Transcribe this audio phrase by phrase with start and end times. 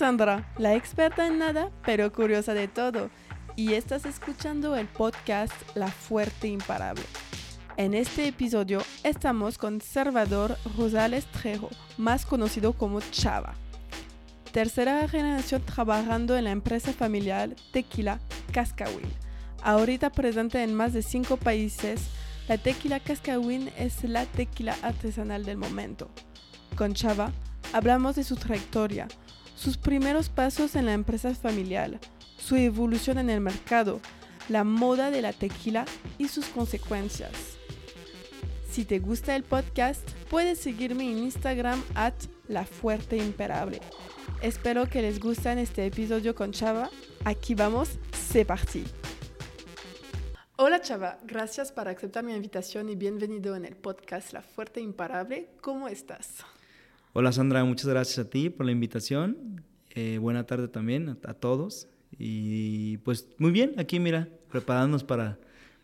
[0.00, 3.10] Sandra, la experta en nada, pero curiosa de todo,
[3.54, 7.02] y estás escuchando el podcast La Fuerte Imparable.
[7.76, 11.68] En este episodio estamos con Salvador Rosales Trejo,
[11.98, 13.52] más conocido como Chava.
[14.52, 18.20] Tercera generación trabajando en la empresa familiar Tequila
[18.52, 19.12] Cascawin.
[19.62, 22.08] Ahorita presente en más de cinco países,
[22.48, 26.10] la Tequila Cascawin es la tequila artesanal del momento.
[26.74, 27.32] Con Chava
[27.74, 29.06] hablamos de su trayectoria,
[29.60, 32.00] sus primeros pasos en la empresa familiar,
[32.38, 34.00] su evolución en el mercado,
[34.48, 35.84] la moda de la tequila
[36.16, 37.30] y sus consecuencias.
[38.70, 42.14] Si te gusta el podcast, puedes seguirme en Instagram at
[42.48, 43.80] La Fuerte Imperable.
[44.40, 46.88] Espero que les guste este episodio con Chava.
[47.26, 48.84] Aquí vamos, c'est parti.
[50.56, 55.50] Hola Chava, gracias por aceptar mi invitación y bienvenido en el podcast La Fuerte Imparable.
[55.60, 56.44] ¿Cómo estás?
[57.12, 59.64] Hola Sandra, muchas gracias a ti por la invitación.
[59.96, 61.88] Eh, buena tarde también a, a, todos.
[62.16, 65.36] Y pues muy bien, aquí mira, preparándonos para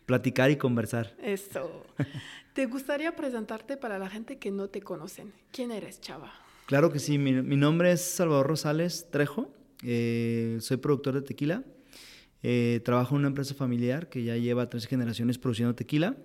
[0.05, 1.15] platicar y conversar.
[1.21, 1.85] Eso.
[2.53, 5.33] ¿Te gustaría presentarte para la gente que no te conocen?
[5.51, 6.31] ¿Quién eres, Chava?
[6.65, 9.51] Claro que sí, mi, mi nombre es Salvador Rosales Trejo,
[9.83, 11.63] eh, soy productor de tequila,
[12.41, 16.15] eh, trabajo en una empresa familiar que ya lleva tres generaciones produciendo tequila,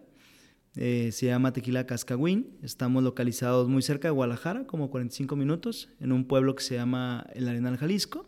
[0.76, 6.12] eh, se llama Tequila Cascagüín, estamos localizados muy cerca de Guadalajara, como 45 minutos, en
[6.12, 8.26] un pueblo que se llama El Arenal, Jalisco.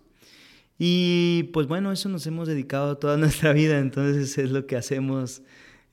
[0.78, 5.42] Y pues bueno, eso nos hemos dedicado toda nuestra vida, entonces es lo que hacemos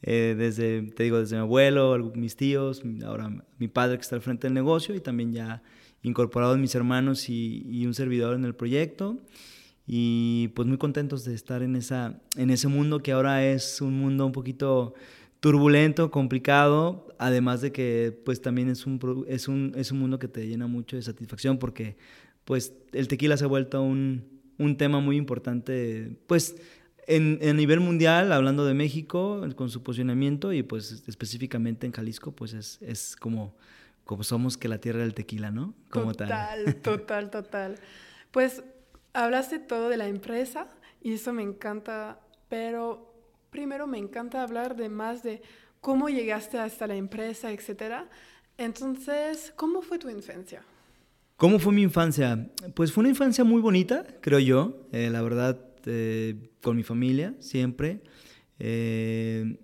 [0.02, 4.22] eh, desde, te digo, desde mi abuelo, mis tíos, ahora mi padre que está al
[4.22, 5.62] frente del negocio y también ya
[6.02, 9.20] incorporados mis hermanos y, y, un servidor en el proyecto.
[9.86, 13.98] Y pues muy contentos de estar en, esa, en ese mundo que ahora es un
[14.00, 14.94] mundo un poquito
[15.42, 20.28] turbulento, complicado, además de que pues también es un, es un, es un mundo que
[20.28, 21.98] te llena mucho de satisfacción porque
[22.46, 26.56] pues el tequila se ha vuelto un, un tema muy importante, pues
[27.08, 32.32] en, en, nivel mundial, hablando de México, con su posicionamiento y pues específicamente en Jalisco,
[32.32, 33.56] pues es, es como,
[34.06, 35.74] como somos que la tierra del tequila, ¿no?
[35.92, 36.76] Total, tal.
[36.84, 37.76] total, total.
[38.30, 38.64] Pues
[39.14, 40.68] hablaste todo de la empresa
[41.02, 43.11] y eso me encanta, pero
[43.52, 45.42] primero me encanta hablar de más de
[45.82, 48.10] cómo llegaste hasta la empresa, etcétera.
[48.58, 50.64] Entonces, ¿cómo fue tu infancia?
[51.36, 52.50] ¿Cómo fue mi infancia?
[52.76, 54.88] Pues fue una infancia muy bonita, creo yo.
[54.92, 58.02] Eh, la verdad, eh, con mi familia, siempre.
[58.58, 59.60] Eh,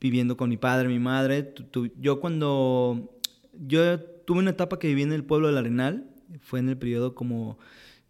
[0.00, 1.52] viviendo con mi padre, mi madre.
[1.98, 3.18] Yo cuando...
[3.54, 6.10] Yo tuve una etapa que viví en el pueblo del Arenal.
[6.40, 7.58] Fue en el periodo como...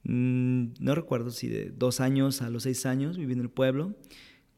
[0.02, 3.94] Mmm, no recuerdo si de dos años a los seis años viví en el pueblo.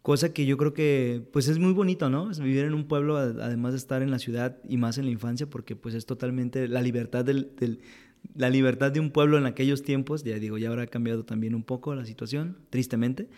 [0.03, 2.31] Cosa que yo creo que pues es muy bonito, ¿no?
[2.31, 5.11] Es vivir en un pueblo, además de estar en la ciudad y más en la
[5.11, 7.81] infancia, porque pues es totalmente la libertad del, del
[8.35, 11.63] la libertad de un pueblo en aquellos tiempos, ya digo, ya habrá cambiado también un
[11.63, 13.29] poco la situación, tristemente,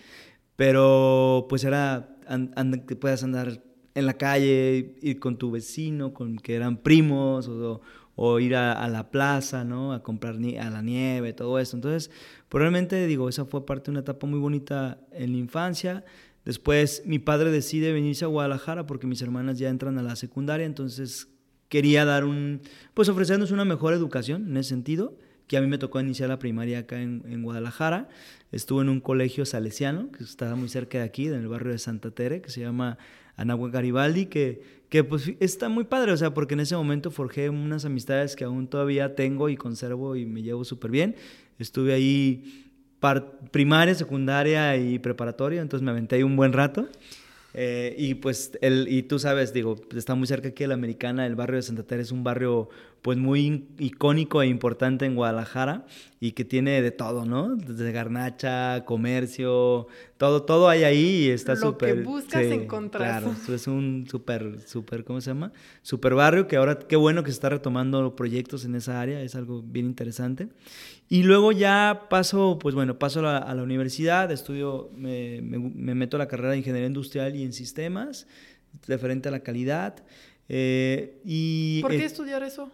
[0.56, 3.62] pero pues era and, and, que puedas andar
[3.94, 7.80] en la calle, ir con tu vecino, con que eran primos, o,
[8.14, 9.92] o ir a, a, la plaza, ¿no?
[9.92, 11.76] A comprar ni a la nieve, todo eso.
[11.76, 12.10] Entonces,
[12.48, 16.04] probablemente, digo, esa fue parte de una etapa muy bonita en la infancia.
[16.44, 20.66] Después mi padre decide venirse a Guadalajara porque mis hermanas ya entran a la secundaria,
[20.66, 21.28] entonces
[21.68, 22.60] quería dar un,
[22.94, 26.38] pues ofrecernos una mejor educación en ese sentido, que a mí me tocó iniciar la
[26.38, 28.08] primaria acá en, Guadalajara.
[28.52, 31.78] Estuve en un colegio salesiano, que estaba muy cerca de aquí, en el barrio de
[31.78, 32.98] Santa Tere, que se llama
[33.34, 37.50] Anagua Garibaldi, que, que pues está muy padre, o sea, porque en ese momento forjé
[37.50, 41.16] unas amistades que aún todavía tengo y conservo y me llevo súper bien.
[41.58, 42.69] Estuve ahí
[43.50, 46.88] primaria, secundaria y preparatoria, entonces me aventé ahí un buen rato.
[47.52, 51.26] Eh, y pues, el, y tú sabes, digo, está muy cerca aquí de la Americana,
[51.26, 52.68] el barrio de Santa Teresa es un barrio
[53.02, 55.86] pues muy icónico e importante en Guadalajara
[56.20, 57.56] y que tiene de todo, ¿no?
[57.56, 59.86] Desde garnacha, comercio,
[60.18, 61.96] todo, todo hay ahí y está súper...
[61.96, 63.22] Lo que buscas sí, encontrar.
[63.22, 65.52] Claro, es un súper, súper, ¿cómo se llama?
[65.80, 69.34] Súper barrio que ahora, qué bueno que se está retomando proyectos en esa área, es
[69.34, 70.48] algo bien interesante.
[71.08, 75.58] Y luego ya paso, pues bueno, paso a la, a la universidad, estudio, me, me,
[75.58, 78.26] me meto a la carrera de Ingeniería Industrial y en Sistemas,
[78.86, 80.04] referente a la calidad.
[80.52, 82.72] Eh, y, ¿Por qué eh, estudiar eso?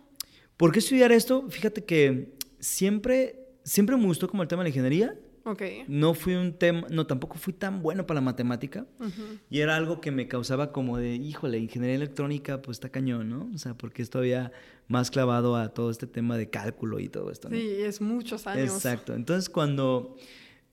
[0.57, 1.47] ¿Por qué estudiar esto?
[1.49, 5.15] Fíjate que siempre, siempre me gustó como el tema de la ingeniería.
[5.45, 5.85] Okay.
[5.87, 8.85] No fui un tema, no, tampoco fui tan bueno para la matemática.
[8.99, 9.39] Uh -huh.
[9.49, 13.49] Y era algo que me causaba como de, híjole, ingeniería electrónica, pues está cañón, ¿no?
[13.55, 14.51] O sea, porque es todavía
[14.89, 17.49] más clavado a todo este tema de cálculo y todo esto.
[17.49, 17.57] ¿no?
[17.57, 18.75] Sí, es muchos años.
[18.75, 19.15] Exacto.
[19.15, 20.17] Entonces, cuando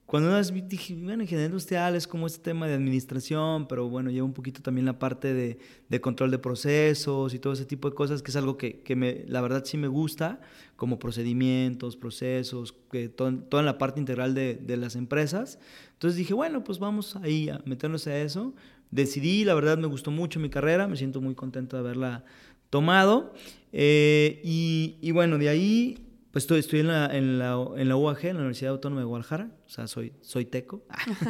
[0.06, 4.26] cuando vez dije, bueno, ingeniería industrial es como este tema de administración, pero bueno, lleva
[4.26, 5.58] un poquito también la parte de,
[5.88, 8.96] de control de procesos y todo ese tipo de cosas, que es algo que, que
[8.96, 10.42] me, la verdad sí me gusta,
[10.76, 15.58] como procedimientos, procesos, que toda la parte integral de, de, las empresas.
[15.94, 18.54] Entonces dije, bueno, pues vamos ahí a meternos a eso.
[18.92, 22.26] Decidí, la verdad me gustó mucho mi carrera, me siento muy contento de haberla
[22.70, 23.34] tomado.
[23.72, 27.96] Eh, y, y bueno, de ahí pues estoy, estoy en, la, en, la, en la
[27.96, 30.84] UAG, en la Universidad Autónoma de Guadalajara, o sea, soy, soy teco.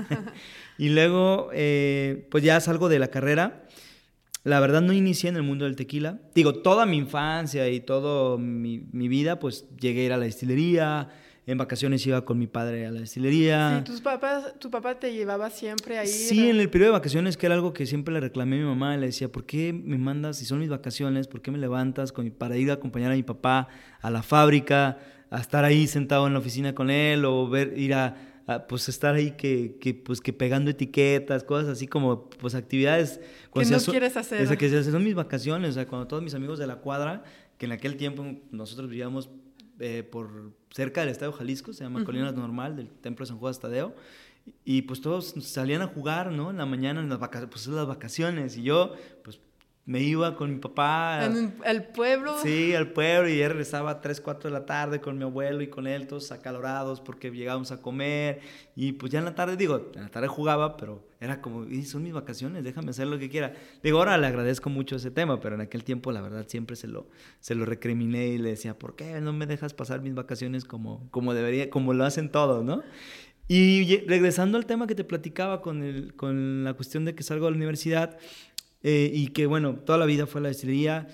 [0.77, 3.65] y luego, eh, pues ya salgo de la carrera.
[4.45, 6.21] La verdad no inicié en el mundo del tequila.
[6.33, 10.23] Digo, toda mi infancia y toda mi, mi vida, pues llegué a ir a la
[10.23, 11.09] destilería,
[11.45, 13.77] en vacaciones iba con mi padre a la destilería.
[13.77, 16.07] Sí, tus papás, tu papá te llevaba siempre ahí.
[16.07, 18.65] Sí, en el periodo de vacaciones, que era algo que siempre le reclamé a mi
[18.65, 22.11] mamá, le decía, ¿por qué me mandas, si son mis vacaciones, por qué me levantas
[22.11, 23.67] con, para ir a acompañar a mi papá
[24.01, 24.99] a la fábrica,
[25.29, 28.15] a estar ahí sentado en la oficina con él, o ver, ir a,
[28.69, 33.19] pues estar ahí que, que, pues que pegando etiquetas, cosas así como pues actividades
[33.53, 34.41] que no quieres hacer.
[34.41, 37.23] Esa que son mis vacaciones, o sea, cuando todos mis amigos de la cuadra,
[37.57, 39.29] que en aquel tiempo nosotros vivíamos
[39.79, 43.53] eh, por cerca del Estadio Jalisco, se llama Colinas Normal, del Templo de San Juan
[43.59, 43.95] Tadeo.
[44.65, 46.49] Y pues todos salían a jugar, ¿no?
[46.49, 48.57] En la mañana, en las vacaciones, pues las vacaciones.
[48.57, 48.93] Y yo,
[49.23, 49.39] pues
[49.85, 51.25] me iba con mi papá.
[51.25, 52.37] ¿En el pueblo?
[52.41, 55.61] Sí, al pueblo y ya regresaba a 3, 4 de la tarde con mi abuelo
[55.61, 58.39] y con él, todos acalorados porque llegábamos a comer.
[58.77, 62.03] Y pues ya en la tarde, digo, en la tarde jugaba, pero era como, son
[62.03, 63.53] mis vacaciones, déjame hacer lo que quiera.
[63.83, 66.87] Digo, ahora le agradezco mucho ese tema, pero en aquel tiempo la verdad siempre se
[66.87, 67.09] lo,
[67.41, 71.09] se lo recriminé y le decía, ¿por qué no me dejas pasar mis vacaciones como,
[71.11, 72.83] como debería, como lo hacen todos, ¿no?
[73.49, 77.45] Y regresando al tema que te platicaba con, el, con la cuestión de que salgo
[77.45, 78.17] de la universidad,
[78.83, 81.07] eh, y que bueno, toda la vida fue la destilería.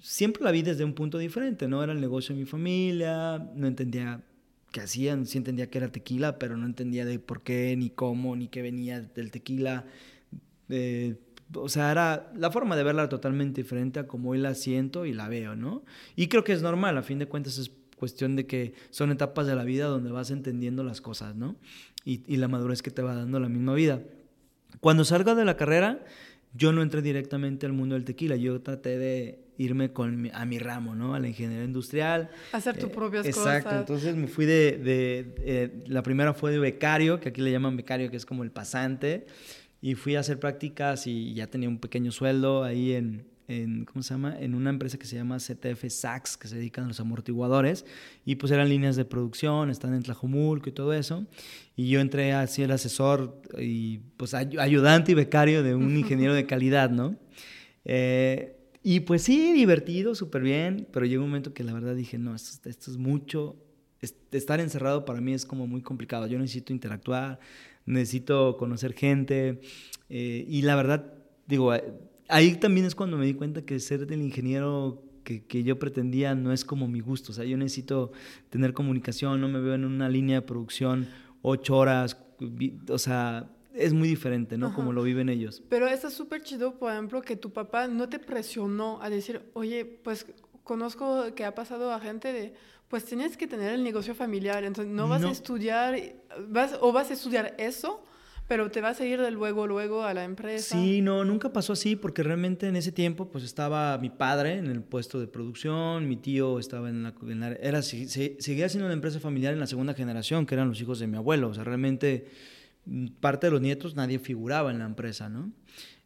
[0.00, 1.82] Siempre la vi desde un punto diferente, ¿no?
[1.82, 4.22] Era el negocio de mi familia, no entendía
[4.72, 8.34] qué hacían, sí entendía que era tequila, pero no entendía de por qué, ni cómo,
[8.36, 9.84] ni qué venía del tequila.
[10.68, 11.16] Eh,
[11.54, 15.12] o sea, era la forma de verla totalmente diferente a como hoy la siento y
[15.12, 15.84] la veo, ¿no?
[16.16, 19.46] Y creo que es normal, a fin de cuentas es cuestión de que son etapas
[19.46, 21.56] de la vida donde vas entendiendo las cosas, ¿no?
[22.04, 24.00] Y, la madurez que te va dando la misma vida.
[24.80, 26.02] Cuando salgo de la carrera,
[26.52, 30.58] yo no entré directamente al mundo del tequila, yo traté de irme con a mi
[30.58, 31.14] ramo, ¿no?
[31.14, 32.30] A la ingeniería industrial.
[32.52, 33.56] Hacer tus eh, propias cosas.
[33.56, 37.50] Exacto, entonces me fui de, de eh, la primera fue de becario, que aquí le
[37.50, 39.26] llaman becario, que es como el pasante,
[39.82, 44.02] y fui a hacer prácticas y ya tenía un pequeño sueldo ahí en, en, ¿cómo
[44.02, 44.38] se llama?
[44.38, 47.84] En una empresa que se llama CTF Sachs, que se dedican a los amortiguadores,
[48.24, 51.26] y pues eran líneas de producción, están en Tlajomulco y todo eso,
[51.74, 56.46] y yo entré así el asesor y pues ayudante y becario de un ingeniero de
[56.46, 57.16] calidad, ¿no?
[57.84, 62.18] Eh, y pues sí, divertido, súper bien, pero llegó un momento que la verdad dije,
[62.18, 63.56] no, esto, esto es mucho,
[64.30, 67.40] estar encerrado para mí es como muy complicado, yo necesito interactuar,
[67.84, 69.60] necesito conocer gente,
[70.08, 71.12] eh, y la verdad,
[71.46, 71.72] digo,
[72.30, 76.34] ahí también es cuando me di cuenta que ser el ingeniero que, que, yo pretendía
[76.34, 77.32] no es como mi gusto.
[77.32, 78.12] O sea, yo necesito
[78.48, 81.08] tener comunicación, no me veo en una línea de producción
[81.42, 82.16] ocho horas.
[82.88, 84.74] O sea, es muy diferente, ¿no?
[84.74, 85.62] Como lo viven ellos.
[85.68, 89.84] Pero está súper chido, por ejemplo, que tu papá no te presionó a decir, oye,
[89.84, 90.26] pues
[90.64, 92.54] conozco que ha pasado a gente de,
[92.88, 95.96] pues tienes que tener el negocio familiar, entonces no vas a estudiar,
[96.48, 98.04] vas, o vas a estudiar eso
[98.50, 100.74] pero te vas a ir de luego, luego a la empresa.
[100.74, 104.66] Sí, no, nunca pasó así porque realmente en ese tiempo pues estaba mi padre en
[104.66, 107.14] el puesto de producción, mi tío estaba en la...
[107.62, 111.06] era, seguía siendo una empresa familiar en la segunda generación, que eran los hijos de
[111.06, 111.50] mi abuelo.
[111.50, 112.26] O sea, realmente
[112.86, 115.52] mm, parte de los nietos nadie figuraba en la empresa, ¿no?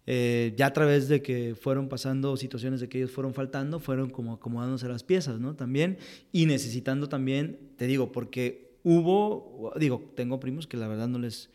[0.07, 4.11] Eh, ya a través de que fueron pasando situaciones de que ellos fueron faltando, fueron
[4.11, 5.57] como acomodándose las piezas, ¿no?
[5.57, 5.97] También,
[6.31, 11.49] y necesitando también, te digo, porque hubo, digo, tengo primos que la verdad no les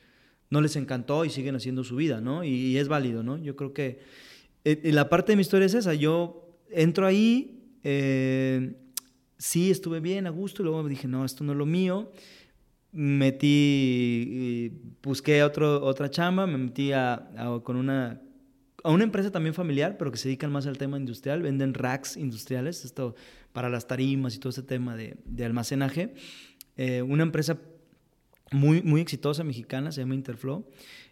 [0.50, 2.44] no les encantó y siguen haciendo su vida, ¿no?
[2.44, 3.38] Y, es válido, ¿no?
[3.38, 4.00] Yo creo que
[4.64, 5.94] eh, la parte de mi historia es esa.
[5.94, 8.76] Yo entro ahí, eh,
[9.38, 12.12] sí estuve bien, a gusto, y luego dije, no, esto no es lo mío.
[12.92, 14.72] Metí,
[15.04, 17.30] busqué otro, otra chamba, me metí a,
[17.64, 18.20] con una,
[18.84, 22.18] a una empresa también familiar, pero que se dedican más al tema industrial, venden racks
[22.18, 23.16] industriales, esto
[23.54, 26.16] para las tarimas y todo ese tema de, de almacenaje.
[26.78, 27.60] Eh, una empresa
[28.52, 30.66] muy, muy exitosa mexicana, se llama Interflow,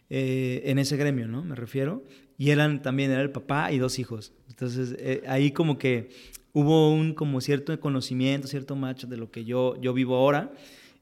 [0.09, 1.43] eh, en ese gremio, ¿no?
[1.43, 2.03] Me refiero.
[2.37, 4.33] Y eran también, era el papá y dos hijos.
[4.49, 6.09] Entonces, eh, ahí como que
[6.53, 10.51] hubo un como cierto conocimiento, cierto macho de lo que yo, yo vivo ahora.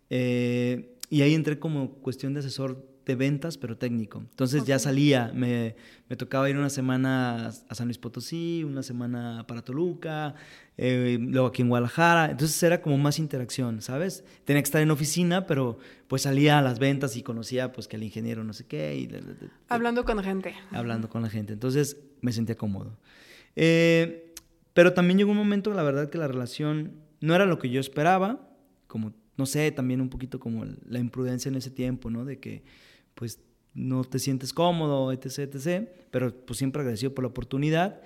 [0.10, 4.20] Eh, y ahí entré como cuestión de asesor de ventas, pero técnico.
[4.20, 5.76] Entonces ya salía, me,
[6.10, 10.36] me, tocaba ir una semana a San Luis Potosí, una semana para Toluca,
[10.78, 12.32] eh, luego aquí en Guadalajara.
[12.32, 14.24] Entonces era como más interacción, ¿sabes?
[14.44, 17.96] Tenía que estar en oficina, pero pues salía a las ventas y conocía pues que
[17.96, 18.96] el ingeniero no sé qué.
[18.96, 19.10] Y,
[19.70, 20.56] hablando con la gente.
[20.72, 21.54] Hablando con la gente.
[21.54, 22.98] Entonces me sentía cómodo.
[23.56, 24.34] Eh,
[24.74, 27.80] pero también llegó un momento, la verdad, que la relación no era lo que yo
[27.80, 28.50] esperaba,
[28.88, 32.26] como, no sé, también un poquito como la imprudencia en ese tiempo, ¿no?
[32.26, 32.64] De que
[33.16, 33.40] pues
[33.74, 38.02] no te sientes cómodo, etc., etc., pero pues siempre agradecido por la oportunidad.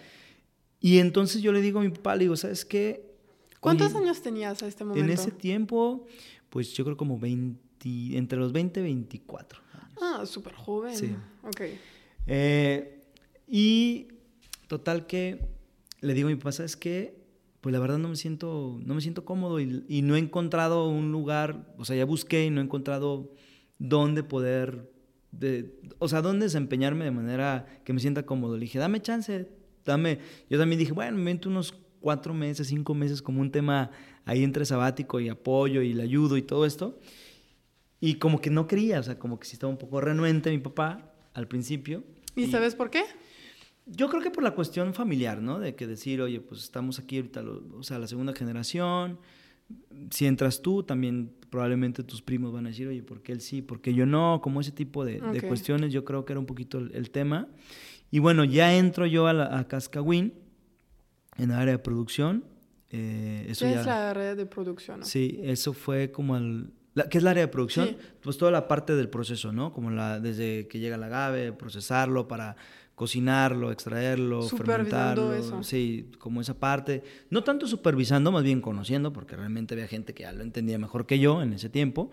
[0.79, 3.09] Y entonces yo le digo a mi papá, le digo, ¿sabes qué?
[3.59, 5.05] ¿Cuántos años tenías a este momento?
[5.05, 6.05] En ese tiempo,
[6.49, 7.59] pues yo creo como 20,
[8.17, 9.97] entre los 20 y 24 años.
[10.01, 10.95] Ah, súper joven.
[10.95, 11.13] Sí.
[11.43, 11.61] Ok.
[12.27, 13.03] Eh,
[13.47, 14.07] y
[14.67, 15.49] total que
[16.01, 17.19] le digo a mi papá, ¿sabes qué?
[17.61, 20.87] Pues la verdad no me siento, no me siento cómodo y, y no he encontrado
[20.87, 23.33] un lugar, o sea, ya busqué y no he encontrado
[23.79, 24.89] dónde poder,
[25.31, 28.55] de, o sea, dónde desempeñarme de manera que me sienta cómodo.
[28.55, 29.47] Le dije, dame chance,
[29.85, 30.19] dame.
[30.49, 33.91] Yo también dije, bueno, me meto unos cuatro meses, cinco meses como un tema
[34.25, 36.99] ahí entre sabático y apoyo y le ayudo y todo esto.
[37.99, 40.59] Y como que no quería, o sea, como que sí estaba un poco renuente mi
[40.59, 42.03] papá al principio.
[42.35, 43.03] ¿Y, sabes por qué?
[43.85, 45.59] Yo creo que por la cuestión familiar, ¿no?
[45.59, 47.43] De que decir, oye, pues estamos aquí ahorita,
[47.73, 49.19] o sea, la segunda generación,
[50.11, 53.61] si entras tú, también probablemente tus primos van a decir, oye, ¿por qué él sí?
[53.61, 54.39] ¿Por qué yo no?
[54.41, 57.47] Como ese tipo de, cuestiones, yo creo que era un poquito el, tema.
[58.11, 60.33] Y bueno, ya entro yo a, la, a Cascawin,
[61.37, 62.43] en la área de producción.
[62.91, 65.03] Eh, eso ¿Qué es la área de producción?
[65.05, 66.71] Sí, eso fue como el...
[67.09, 67.95] ¿Qué es la área de producción?
[68.21, 69.71] Pues toda la parte del proceso, ¿no?
[69.71, 72.57] Como la, desde que llega el agave, procesarlo para
[72.99, 75.33] cocinarlo, extraerlo, fermentarlo.
[75.33, 75.63] Eso.
[75.63, 77.01] Sí, como esa parte.
[77.29, 81.05] No tanto supervisando, más bien conociendo, porque realmente había gente que ya lo entendía mejor
[81.05, 82.11] que yo en ese tiempo.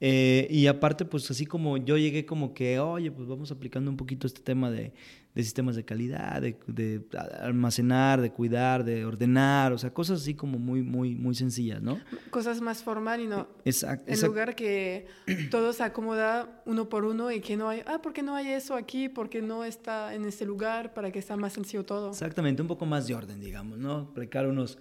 [0.00, 3.98] Eh, y aparte, pues así como yo llegué como que, oye, pues vamos aplicando un
[3.98, 4.94] poquito este tema de,
[5.34, 7.06] de sistemas de calidad, de,
[7.40, 11.98] almacenar, de cuidar, de ordenar, o sea, cosas así como muy, muy, muy sencillas, ¿no?
[12.30, 13.48] Cosas más formal y no.
[13.64, 14.12] Exacto.
[14.12, 15.06] En lugar que
[15.50, 18.48] todo se acomoda uno por uno y que no hay, ah, ¿por qué no hay
[18.48, 19.08] eso aquí?
[19.08, 20.92] ¿Por qué no está en este lugar?
[20.92, 22.10] Para que sea más sencillo todo.
[22.10, 24.08] Exactamente, un poco más de orden, digamos, ¿no?
[24.10, 24.78] Aplicar unos,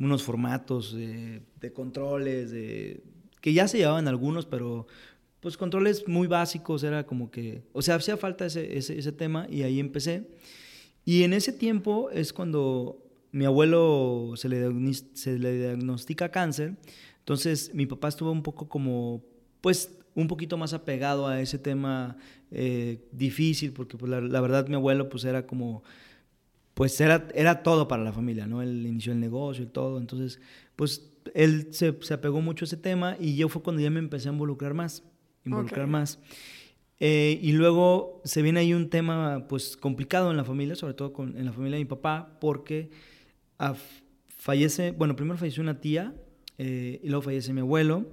[0.00, 3.04] unos formatos de, de controles, de
[3.40, 4.86] que ya se llevaban algunos, pero
[5.44, 9.46] pues controles muy básicos, era como que, o sea, hacía falta ese, ese, ese tema
[9.50, 10.26] y ahí empecé.
[11.04, 16.76] Y en ese tiempo es cuando mi abuelo se le, se le diagnostica cáncer,
[17.18, 19.22] entonces mi papá estuvo un poco como,
[19.60, 22.16] pues un poquito más apegado a ese tema
[22.50, 25.82] eh, difícil, porque pues, la, la, verdad mi abuelo pues era como,
[26.72, 28.62] pues era, era todo para la familia, ¿no?
[28.62, 30.40] Él inició el negocio y todo, entonces
[30.74, 33.98] pues él se, se, apegó mucho a ese tema y yo fue cuando ya me
[33.98, 35.02] empecé a involucrar más,
[35.44, 36.18] involucrar más.
[37.00, 41.12] Eh, y luego se viene ahí un tema pues complicado en la familia, sobre todo
[41.12, 42.90] con, en la familia de mi papá, porque
[44.28, 46.14] fallece, bueno, primero falleció una tía
[46.58, 48.06] eh, y luego fallece mi abuelo.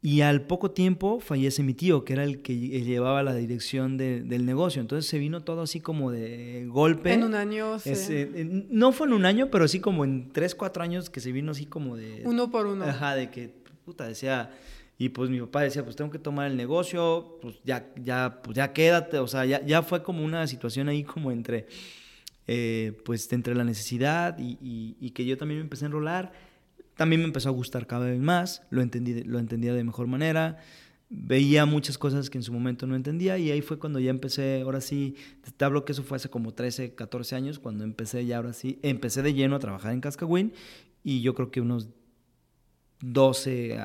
[0.00, 4.46] Y al poco tiempo fallece mi tío, que era el que llevaba la dirección del
[4.46, 4.80] negocio.
[4.80, 7.14] Entonces se vino todo así como de golpe.
[7.14, 7.80] En un año.
[7.80, 7.92] Sí.
[8.70, 11.50] no fue en un año, pero sí como en tres, cuatro años que se vino
[11.50, 12.22] así como de...
[12.24, 12.84] Uno por uno.
[12.84, 13.52] Ajá, de que,
[13.84, 14.52] puta, decía...
[14.98, 18.56] Y pues mi papá decía, pues tengo que tomar el negocio, pues ya, ya, pues
[18.56, 19.18] ya quédate.
[19.18, 21.68] O sea, ya, ya fue como una situación ahí como entre,
[22.48, 26.32] eh, pues entre la necesidad y, y, y que yo también me empecé a enrolar
[26.98, 30.58] también me empezó a gustar cada vez más, lo, entendí, lo entendía de mejor manera,
[31.08, 34.62] veía muchas cosas que en su momento no entendía y ahí fue cuando ya empecé,
[34.62, 35.14] ahora sí,
[35.56, 38.80] te hablo que eso fue hace como 13, 14 años, cuando empecé ya ahora sí,
[38.82, 40.52] empecé de lleno a trabajar en Cascagüín
[41.04, 41.88] y yo creo que unos
[43.00, 43.78] 12,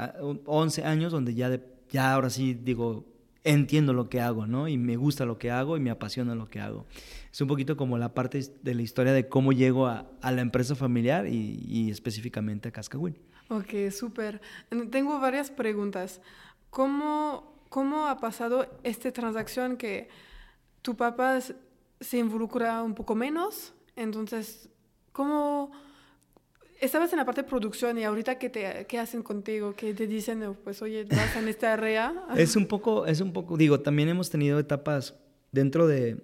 [0.46, 3.06] 11 años donde ya, ya ahora sí digo,
[3.44, 4.68] entiendo lo que hago, ¿no?
[4.68, 6.86] Y me gusta lo que hago y me apasiona lo que hago.
[7.32, 10.76] Es un poquito como la parte de la historia de cómo llego a, la empresa
[10.76, 13.18] familiar y, específicamente a Cascagüín.
[13.50, 14.42] Ok, súper.
[14.90, 16.22] Tengo varias preguntas.
[16.70, 20.10] ¿Cómo, ¿Cómo ha pasado esta transacción que
[20.82, 21.40] tu papá
[22.00, 23.74] se involucra un poco menos?
[23.96, 24.70] Entonces,
[25.12, 25.72] ¿cómo
[26.84, 30.08] estabas en la parte de producción y ahorita qué te qué hacen contigo, qué te
[30.08, 32.14] dicen, pues oye, vas en esta área.
[32.36, 35.16] es un poco, es un poco, digo, también hemos tenido etapas
[35.52, 36.18] dentro de,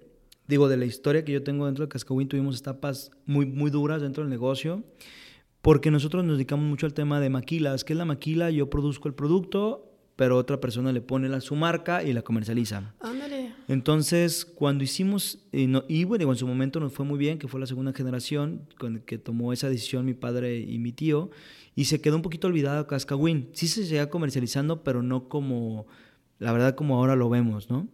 [0.46, 4.02] digo, de la historia que yo tengo dentro de Cascawin, tuvimos etapas muy, muy duras
[4.02, 4.84] dentro del negocio,
[5.62, 7.84] porque nosotros nos dedicamos mucho al tema de maquilas.
[7.84, 8.50] ¿Qué es la maquila?
[8.50, 9.89] Yo produzco el producto,
[10.20, 12.92] pero otra persona le pone la, su marca y la comercializa.
[13.00, 13.54] Ándale.
[13.68, 17.48] Entonces, cuando hicimos, y, no, y bueno, en su momento nos fue muy bien, que
[17.48, 21.30] fue la segunda generación con, que tomó esa decisión mi padre y mi tío,
[21.74, 23.48] y se quedó un poquito olvidado Cascawin.
[23.54, 25.86] Sí se seguía comercializando, pero no como
[26.38, 27.88] la verdad como ahora lo vemos, ¿no?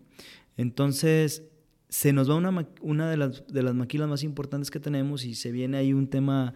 [0.56, 1.45] Entonces,
[1.88, 5.37] se nos va una, una de, las, de las maquilas más importantes que tenemos y
[5.37, 6.54] se viene ahí un tema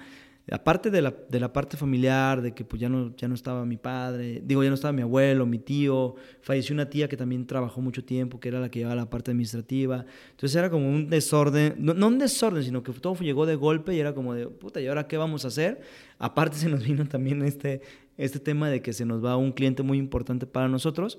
[0.51, 3.65] aparte de la, de la, parte familiar, de que pues ya no, ya no estaba
[3.65, 7.47] mi padre, digo, ya no estaba mi abuelo, mi tío, falleció una tía que también
[7.47, 10.05] trabajó mucho tiempo, que era la que llevaba la parte administrativa.
[10.31, 13.95] Entonces era como un desorden, no, no un desorden, sino que todo llegó de golpe
[13.95, 15.81] y era como de, puta, ¿y ahora qué vamos a hacer?
[16.19, 17.83] Aparte se nos vino también este,
[18.17, 21.19] este tema de que se nos va un cliente muy importante para nosotros.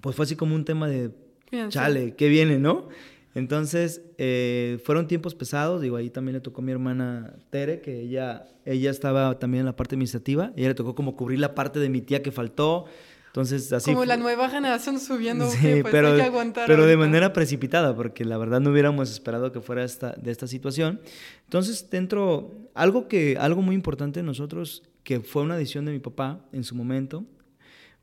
[0.00, 1.10] Pues fue así como un tema de,
[1.68, 2.88] chale, ¿qué viene, no?
[3.34, 8.00] Entonces, eh, fueron tiempos pesados, digo, ahí también le tocó a mi hermana Tere, que
[8.00, 11.78] ella, ella estaba también en la parte administrativa, ella le tocó como cubrir la parte
[11.78, 12.86] de mi tía que faltó,
[13.28, 13.92] entonces así...
[13.92, 16.66] Como la nueva generación subiendo, sí, pues pero, hay que aguantar.
[16.66, 20.48] Pero de manera precipitada, porque la verdad no hubiéramos esperado que fuera esta, de esta
[20.48, 21.00] situación.
[21.44, 26.00] Entonces, dentro, algo, que, algo muy importante en nosotros, que fue una decisión de mi
[26.00, 27.24] papá en su momento,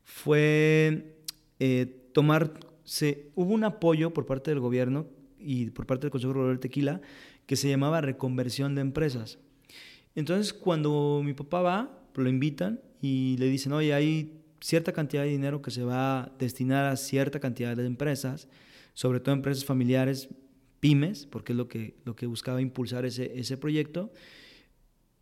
[0.04, 1.16] fue
[1.60, 2.50] eh, tomar...
[2.84, 7.00] Se, hubo un apoyo por parte del gobierno y por parte del Consejo Regulador Tequila
[7.46, 9.38] que se llamaba reconversión de empresas.
[10.14, 15.30] Entonces, cuando mi papá va, lo invitan y le dicen, oye, hay cierta cantidad de
[15.30, 18.48] dinero que se va a destinar a cierta cantidad de empresas,
[18.94, 20.28] sobre todo empresas familiares,
[20.80, 24.12] pymes, porque es lo que, lo que buscaba impulsar ese, ese proyecto,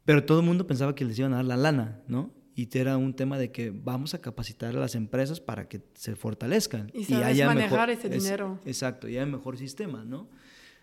[0.04, 2.30] pero todo el mundo pensaba que les iban a dar la lana, ¿no?
[2.58, 6.16] Y era un tema de que vamos a capacitar a las empresas para que se
[6.16, 6.90] fortalezcan.
[6.94, 8.58] Y, haya manejar ese dinero.
[8.64, 10.26] exacto, y haya mejor sistema, ¿no?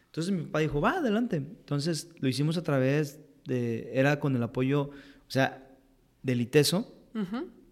[0.06, 1.38] Entonces mi papá dijo, va, adelante.
[1.38, 5.68] Entonces lo hicimos a través de, era con el apoyo, o sea,
[6.22, 6.94] del ITESO.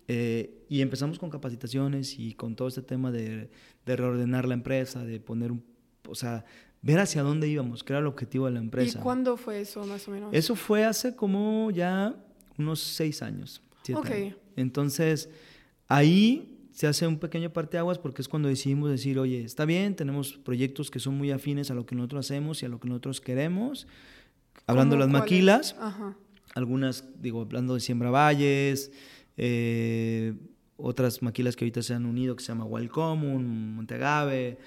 [0.07, 3.51] Eh, y empezamos con capacitaciones y con todo este tema de,
[3.85, 5.63] de, reordenar la empresa, de poner un,
[6.09, 6.43] o sea,
[6.81, 8.97] ver hacia dónde íbamos, que era el objetivo de la empresa.
[8.97, 10.33] ¿Y cuándo fue eso, más o menos?
[10.33, 12.15] Eso fue hace como ya
[12.57, 13.61] unos seis años.
[14.55, 15.29] Entonces,
[15.87, 20.33] ahí se hace un pequeño parteaguas porque es cuando decidimos decir, oye, está bien, tenemos
[20.33, 23.21] proyectos que son muy afines a lo que nosotros hacemos y a lo que nosotros
[23.21, 23.87] queremos.
[24.67, 25.75] Hablando de las maquilas,
[26.55, 28.91] algunas, digo, hablando de Siembra Valles,
[29.37, 30.33] eh,
[30.77, 34.57] otras maquilas que ahorita se han unido que se llama Wild Common, Montegave.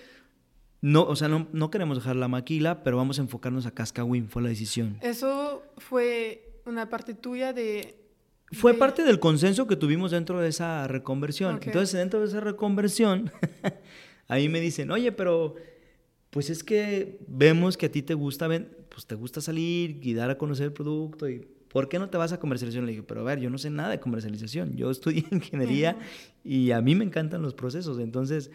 [0.80, 4.28] No, o sea, no, no, queremos dejar la maquila, pero vamos a enfocarnos a Cascawin,
[4.28, 4.99] fue la decisión.
[5.00, 8.03] Eso fue una parte tuya de
[8.54, 11.60] fue parte del consenso que tuvimos dentro de esa reconversión.
[11.62, 13.30] Entonces, dentro de esa reconversión,
[14.28, 15.54] ahí me dicen, oye, pero
[16.30, 20.30] pues es que vemos que a ti te gusta, pues te gusta salir y dar
[20.30, 22.86] a conocer el producto y ¿por qué no te vas a comercialización?
[22.86, 25.97] Le dije, pero a ver, yo no sé nada de comercialización, yo estudié ingeniería
[26.45, 28.50] y a mí me encantan los procesos, entonces,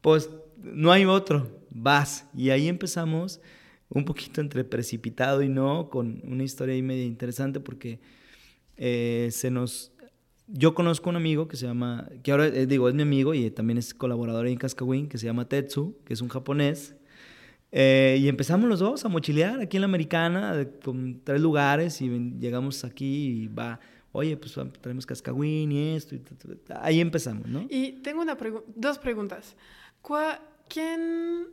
[0.00, 2.28] pues no hay otro, vas.
[2.36, 3.40] Y ahí empezamos
[3.88, 8.00] un poquito entre precipitado y no, con una historia ahí media interesante porque
[8.80, 9.92] eh, se nos...
[10.48, 13.48] Yo conozco un amigo que se llama, que ahora eh, digo, es mi amigo y
[13.50, 16.96] también es colaborador en Cascawin, que se llama Tetsu, que es un japonés.
[17.70, 22.08] Eh, y empezamos los dos a mochilear aquí en la Americana, con tres lugares, y
[22.40, 23.78] llegamos aquí y va,
[24.10, 26.16] oye, pues traemos Cascawin y esto.
[26.16, 26.22] Y
[26.80, 27.66] ahí empezamos, ¿no?
[27.68, 28.36] Y tengo una
[28.74, 29.56] dos preguntas.
[30.68, 31.48] ¿Quién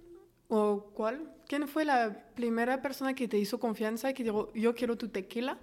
[0.47, 1.33] o cuál?
[1.47, 5.09] ¿Quién fue la primera persona que te hizo confianza y que dijo, yo quiero tu
[5.09, 5.59] tequila?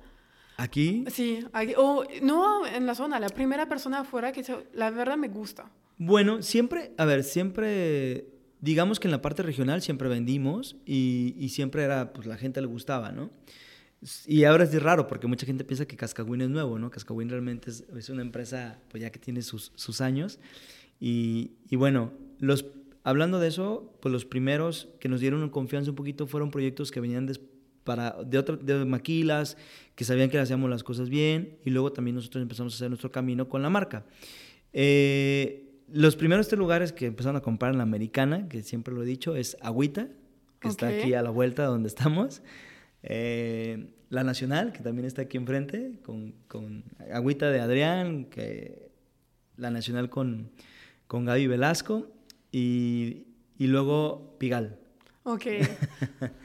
[0.57, 1.05] ¿Aquí?
[1.09, 1.45] Sí,
[1.77, 5.71] o no en la zona, la primera persona afuera que la verdad me gusta.
[5.99, 8.29] Bueno, siempre, a ver, siempre,
[8.61, 12.61] digamos que en la parte regional siempre vendimos y, y siempre era, pues la gente
[12.61, 13.31] le gustaba, ¿no?
[14.27, 16.91] Y ahora es raro porque mucha gente piensa que Cascawin es nuevo, ¿no?
[16.91, 20.39] Cascawin realmente es, es, una empresa, pues ya que tiene sus, sus años.
[21.01, 22.67] Y, y, bueno, los,
[23.03, 27.01] hablando de eso, pues los primeros que nos dieron confianza un poquito fueron proyectos que
[27.01, 27.54] venían después
[27.85, 29.57] para, de, otro, de maquilas,
[29.95, 33.13] que sabían que hacíamos las cosas bien, y luego también nosotros empezamos a hacer nuestro
[33.13, 34.05] camino con la marca.
[34.73, 39.03] Eh, los primeros tres lugares que empezaron a comprar en la americana, que siempre lo
[39.03, 40.09] he dicho, es Agüita,
[40.59, 42.43] que está aquí a la vuelta donde estamos.
[43.03, 48.91] Eh, la Nacional, que también está aquí enfrente, con, con Agüita de Adrián, que,
[49.57, 50.51] la Nacional con,
[51.07, 52.11] con Gaby Velasco,
[52.51, 53.27] y,
[53.59, 54.79] y luego Pigal.
[55.25, 55.45] Ok.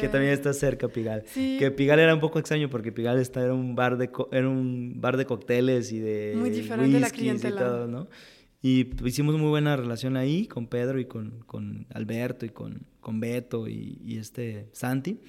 [0.00, 1.22] Que también está cerca Pigal.
[1.32, 5.00] Que Pigal era un poco extraño porque Pigal está, era, un bar de era un
[5.00, 7.54] bar de cócteles y de Muy diferente la clientela.
[7.54, 8.08] y todo, ¿no?
[8.60, 13.20] Y hicimos muy buena relación ahí con Pedro y con, con Alberto y con, con
[13.20, 15.20] Beto y, este Santi.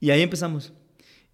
[0.00, 0.72] Y ahí empezamos.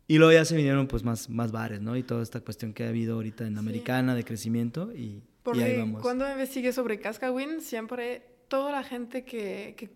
[0.07, 1.97] Y luego ya se vinieron pues más, más bares, ¿no?
[1.97, 5.79] Y toda esta cuestión que ha habido ahorita en Americana de crecimiento y, porque ahí
[5.79, 6.03] vamos.
[6.03, 9.91] cuando investigué sobre Cascawin, siempre toda la gente que, que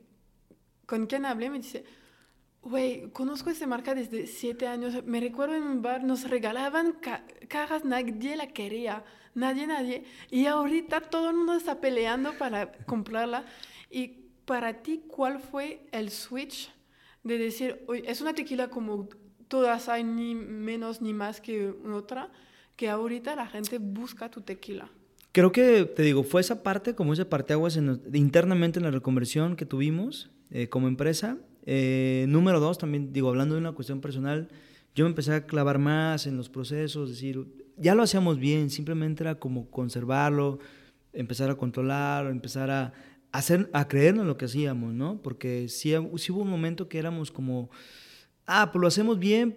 [0.90, 1.84] con quien hablé me dice,
[2.62, 5.04] Güey, conozco esa marca desde siete años.
[5.04, 6.98] Me recuerdo en un bar, nos regalaban
[7.48, 9.04] cajas, nadie la quería.
[9.34, 10.04] Nadie, nadie.
[10.30, 13.44] Y ahorita todo el mundo está peleando para comprarla.
[13.88, 14.08] Y
[14.44, 16.72] para ti, ¿cuál fue el switch
[17.22, 19.08] de decir, oye, es una tequila como
[19.46, 22.32] todas hay, ni menos ni más que otra,
[22.74, 24.90] que ahorita la gente busca tu tequila?
[25.32, 29.54] Creo que, te digo, fue esa parte, como ese parteaguas en, internamente en la reconversión
[29.54, 31.38] que tuvimos eh, como empresa.
[31.66, 34.48] Eh, número dos, también, digo, hablando de una cuestión personal,
[34.94, 39.22] yo me empecé a clavar más en los procesos, decir, ya lo hacíamos bien, simplemente
[39.22, 40.58] era como conservarlo,
[41.12, 42.92] empezar a controlar, empezar a,
[43.30, 45.22] hacer, a creernos lo que hacíamos, ¿no?
[45.22, 47.70] Porque sí, sí hubo un momento que éramos como,
[48.46, 49.56] ah, pues lo hacemos bien,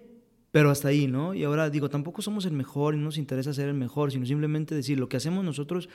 [0.54, 1.34] pero hasta ahí, ¿no?
[1.34, 4.24] Y ahora digo, tampoco somos el mejor y no nos interesa ser el mejor, sino
[4.24, 5.88] simplemente decir lo que hacemos nosotros,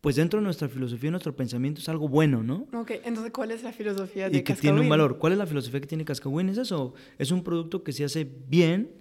[0.00, 2.66] pues dentro de nuestra filosofía, nuestro pensamiento es algo bueno, ¿no?
[2.72, 5.18] Ok, entonces, ¿cuál es la filosofía de Y que tiene un valor.
[5.18, 6.48] ¿Cuál es la filosofía que tiene Cascawin?
[6.48, 8.92] Es eso, es un producto que se hace bien,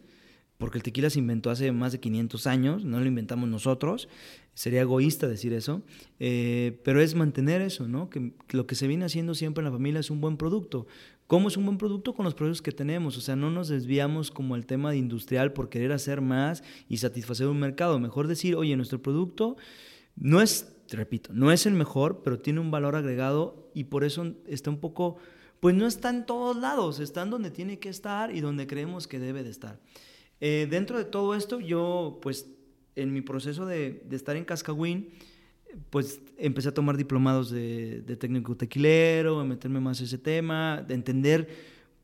[0.57, 4.09] porque el tequila se inventó hace más de 500 años, no lo inventamos nosotros,
[4.55, 5.83] sería egoísta decir eso,
[6.19, 8.09] eh, pero es mantener eso, ¿no?
[8.09, 10.85] Que, que, lo que se viene haciendo siempre en la familia es un buen producto.
[11.27, 12.13] ¿Cómo es un buen producto?
[12.13, 13.17] Con los productos que tenemos.
[13.17, 16.97] O sea, no nos desviamos como el tema de industrial por querer hacer más y
[16.97, 17.99] satisfacer un mercado.
[17.99, 19.57] Mejor decir, oye, nuestro producto
[20.15, 24.35] no es, repito, no es el mejor, pero tiene un valor agregado y por eso
[24.47, 25.17] está un poco,
[25.59, 29.05] pues no está en todos lados, está en donde tiene que estar y donde creemos
[29.05, 29.81] que debe de estar.
[30.39, 32.47] Eh, dentro de todo esto, yo, pues,
[32.95, 35.09] en mi proceso de, de estar en Cascawin,
[35.89, 40.93] pues empecé a tomar diplomados de, técnico tequilero, a meterme más en ese tema, de
[40.93, 41.47] entender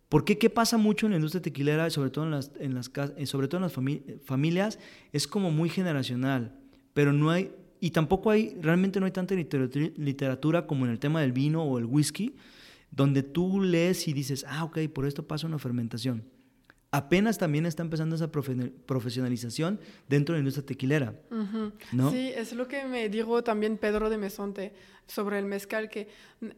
[0.09, 2.91] por qué, qué pasa mucho en la industria tequilera, sobre todo en las, en las,
[3.17, 3.73] eh, sobre todo en las
[4.25, 4.79] familias,
[5.11, 6.55] es como muy generacional,
[6.93, 11.21] pero no hay, y tampoco hay, realmente no hay tanta literatura como en el tema
[11.21, 12.35] del vino o el whisky,
[12.91, 16.23] donde tú lees y dices, ah, ok, por esto pasa una fermentación
[16.93, 21.15] apenas también está empezando esa profesionalización dentro de la industria tequilera.
[21.91, 22.11] ¿no?
[22.11, 24.73] Sí, es lo que me dijo también Pedro de Mesonte
[25.07, 26.07] sobre el mezcal, que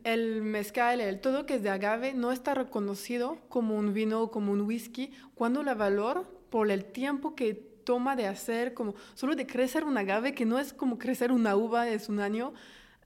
[0.03, 4.29] el mezcal, el todo que es de agave, no está reconocido como un vino o
[4.29, 7.53] como un whisky, cuando la valor por el tiempo que
[7.85, 11.55] toma de hacer, como solo de crecer un agave, que no es como crecer una
[11.55, 12.53] uva, es un año,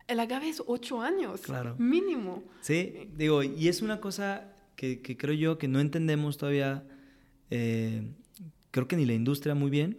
[0.07, 1.75] el agave es ocho años, claro.
[1.77, 2.41] mínimo.
[2.61, 6.83] Sí, digo, y es una cosa que, que creo yo que no entendemos todavía
[7.49, 8.11] eh,
[8.71, 9.97] creo que ni la industria muy bien.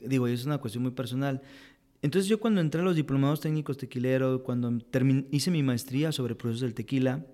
[0.00, 1.42] digo, es una cuestión muy personal.
[2.02, 4.72] Entonces yo cuando entré a los diplomados técnicos tequileros, cuando
[5.30, 7.24] hice mi maestría sobre procesos del tequila,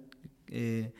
[0.49, 0.93] eh,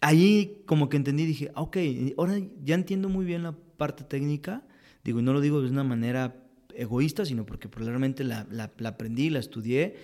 [0.00, 1.76] ahí como que entendí, dije, ah, ok,
[2.16, 4.62] ahora ya entiendo muy bien la parte técnica.
[5.04, 6.36] Digo, y no lo digo de una manera
[6.74, 9.96] egoísta, sino porque probablemente la, la, la aprendí, la estudié.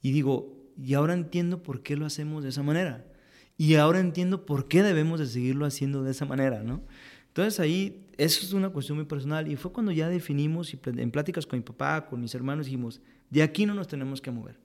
[0.00, 3.11] Y digo, y ahora entiendo por qué lo hacemos de esa manera.
[3.56, 6.82] Y ahora entiendo por qué debemos de seguirlo haciendo de esa manera, ¿no?
[7.28, 11.10] Entonces ahí, eso es una cuestión muy personal y fue cuando ya definimos y en
[11.10, 14.58] pláticas con mi papá, con mis hermanos, dijimos, de aquí no nos tenemos que mover.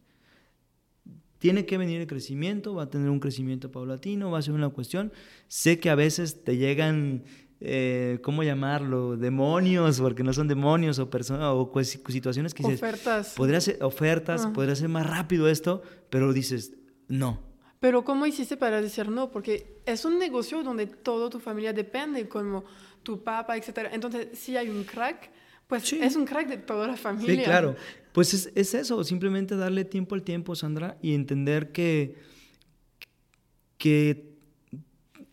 [1.40, 4.70] Tiene que venir el crecimiento, va a tener un crecimiento paulatino, va a ser una
[4.70, 5.14] cuestión.
[5.48, 7.24] Sé que a veces te llegan,
[7.62, 9.16] eh, ¿cómo llamarlo?
[9.16, 13.34] Demonios, porque no son demonios o personas o situaciones que dices, ofertas.
[13.38, 14.54] Podría ser ofertas, ah.
[14.54, 16.74] podría ser más rápido esto, pero dices,
[17.08, 17.40] no,
[17.80, 19.32] pero ¿cómo hiciste para decir no?
[19.32, 22.64] Porque es un negocio donde toda tu familia depende, como
[23.04, 23.90] tu papá, etc.
[23.92, 25.30] Entonces, si hay un crack,
[25.68, 27.36] pues es un crack de toda la familia.
[27.36, 27.76] Sí, claro.
[28.14, 32.16] Pues es, es, eso, simplemente darle tiempo al tiempo, Sandra, y entender que,
[33.78, 34.34] que,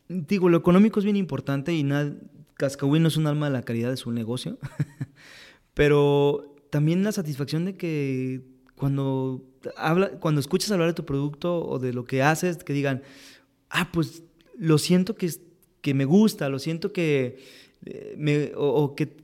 [0.09, 2.14] digo, lo económico es bien importante y nada,
[2.54, 4.59] Cascahuín no es un alma de la caridad, es un negocio.
[5.74, 9.44] Pero también la satisfacción de que cuando
[9.76, 13.02] habla, cuando escuchas hablar de tu producto o de lo que haces, que digan,
[13.70, 14.22] ah, pues
[14.58, 15.30] lo siento que,
[15.80, 17.38] que me gusta, lo siento que
[17.84, 19.16] eh, me, o, que,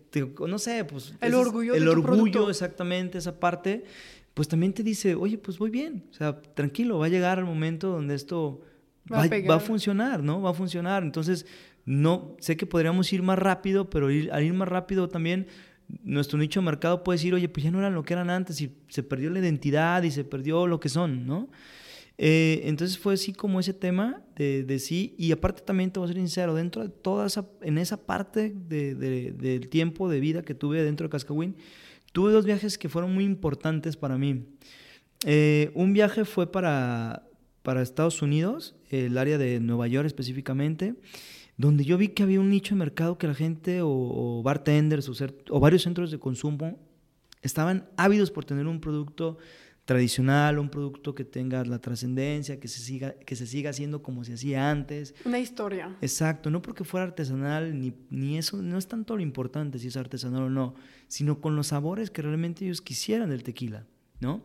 [0.47, 1.15] no sé, pues...
[1.21, 1.75] El orgullo.
[1.75, 3.85] El orgullo, exactamente, esa parte,
[4.35, 7.45] pues también te dice, oye, pues voy bien, o sea, tranquilo, va a llegar el
[7.45, 8.61] momento donde esto
[9.13, 10.41] va, va, a, funcionar, ¿no?
[10.41, 11.03] Va a funcionar.
[11.03, 11.47] Entonces,
[11.85, 15.47] no, sé que podríamos ir más rápido, pero ir, al ir más rápido también
[16.03, 18.61] nuestro nicho de mercado puede decir, oye, pues ya no eran lo que eran antes
[18.61, 21.49] y se perdió la identidad y se perdió lo que son, ¿no?
[22.23, 26.07] Eh, entonces fue así como ese tema de, de, sí, y aparte también te voy
[26.07, 30.43] a ser sincero, dentro de toda esa, en esa parte de, del tiempo de vida
[30.43, 31.57] que tuve dentro de Cascahuín,
[32.13, 34.45] tuve dos viajes que fueron muy importantes para mí.
[35.25, 37.27] Eh, un viaje fue para,
[37.63, 40.97] para Estados Unidos, el área de Nueva York específicamente,
[41.61, 45.11] donde yo vi que había un nicho de mercado que la gente o, bartenders
[45.51, 46.79] o, varios centros de consumo
[47.43, 49.37] estaban ávidos por tener un producto
[49.85, 54.25] tradicional, un producto que tenga la trascendencia, que se siga que se siga haciendo como
[54.25, 55.15] se hacía antes.
[55.27, 55.95] Una historia.
[56.01, 59.99] Exacto, no porque fuera artesanal ni, ni eso no es tanto lo importante si es
[59.99, 60.75] artesanal o no,
[61.09, 63.85] sino con los sabores que realmente ellos quisieran del tequila,
[64.21, 64.43] ¿no?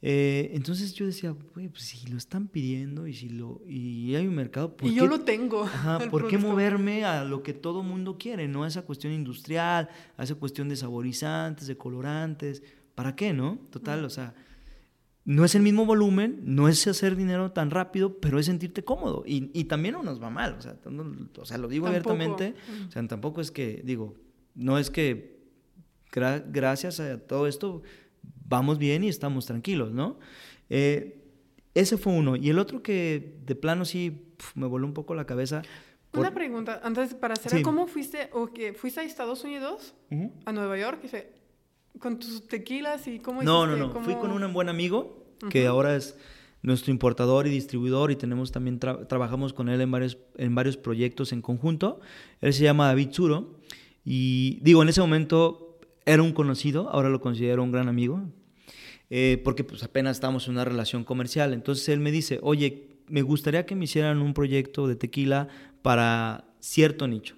[0.00, 4.34] Eh, entonces yo decía, pues si lo están pidiendo y si lo y hay un
[4.34, 5.64] mercado, ¿por y yo lo tengo.
[5.64, 9.88] Ajá, ¿Por qué moverme a lo que todo mundo quiere, no a esa cuestión industrial,
[10.16, 12.62] a esa cuestión de saborizantes, de colorantes?
[12.94, 13.58] ¿Para qué, no?
[13.70, 14.34] Total, o sea,
[15.24, 19.24] no es el mismo volumen, no es hacer dinero tan rápido, pero es sentirte cómodo.
[19.26, 20.76] Y, y también no nos va mal, o sea,
[21.36, 22.54] o sea lo digo abiertamente,
[22.88, 24.14] o sea, tampoco es que, digo,
[24.54, 25.38] no es que
[26.10, 27.82] gracias a todo esto
[28.48, 30.18] vamos bien y estamos tranquilos, ¿no?
[30.70, 31.24] Eh,
[31.74, 32.36] ese fue uno.
[32.36, 35.62] Y el otro que de plano sí me voló un poco la cabeza.
[36.12, 39.94] Una pregunta, antes para hacer, ¿cómo fuiste o que fuiste a Estados Unidos,
[40.46, 41.00] a Nueva York,
[41.98, 45.94] con tus tequilas y cómo No, no, no, fui con un buen amigo que ahora
[45.94, 46.16] es
[46.62, 51.32] nuestro importador y distribuidor y tenemos también trabajamos con él en varios en varios proyectos
[51.32, 52.00] en conjunto.
[52.40, 53.58] Él se llama David Zuro
[54.04, 58.22] y digo, en ese momento era un conocido, ahora lo considero un gran amigo,
[59.10, 61.52] eh, porque pues apenas estamos en una relación comercial.
[61.54, 65.48] Entonces él me dice, oye, me gustaría que me hicieran un proyecto de tequila
[65.82, 67.36] para cierto nicho.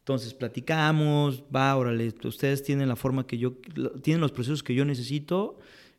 [0.00, 3.52] Entonces platicamos, va, órale, ustedes tienen la forma que yo,
[4.02, 5.58] tienen los procesos que yo necesito,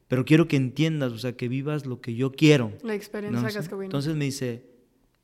[0.10, 2.74] pero quiero que entiendas, o sea, que vivas lo que yo quiero.
[2.84, 3.82] La experiencia ¿no?
[3.82, 4.66] Entonces me dice,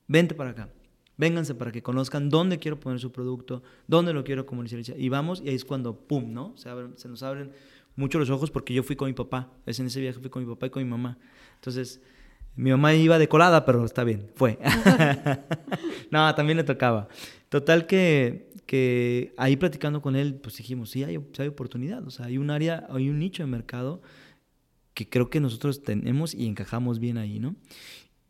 [0.07, 0.69] vente para acá,
[1.17, 4.97] vénganse para que conozcan dónde quiero poner su producto, dónde lo quiero comercializar.
[4.97, 6.53] Y vamos, y ahí es cuando, ¡pum!, ¿no?
[6.55, 7.51] Se, se nos abren
[7.99, 9.51] mucho los ojos porque yo fui con mi papá.
[9.65, 11.17] Es en ese viaje fui con mi papá y con mi mamá.
[11.55, 12.01] Entonces,
[12.55, 14.57] mi mamá iba de colada, pero está bien, fue.
[16.11, 17.09] no, también le tocaba.
[17.49, 22.05] Total que, que ahí platicando con él, pues dijimos, sí, hay, hay oportunidad.
[22.07, 24.01] O sea, hay un área, hay un nicho de mercado
[24.93, 27.55] que creo que nosotros tenemos y encajamos bien ahí, ¿no?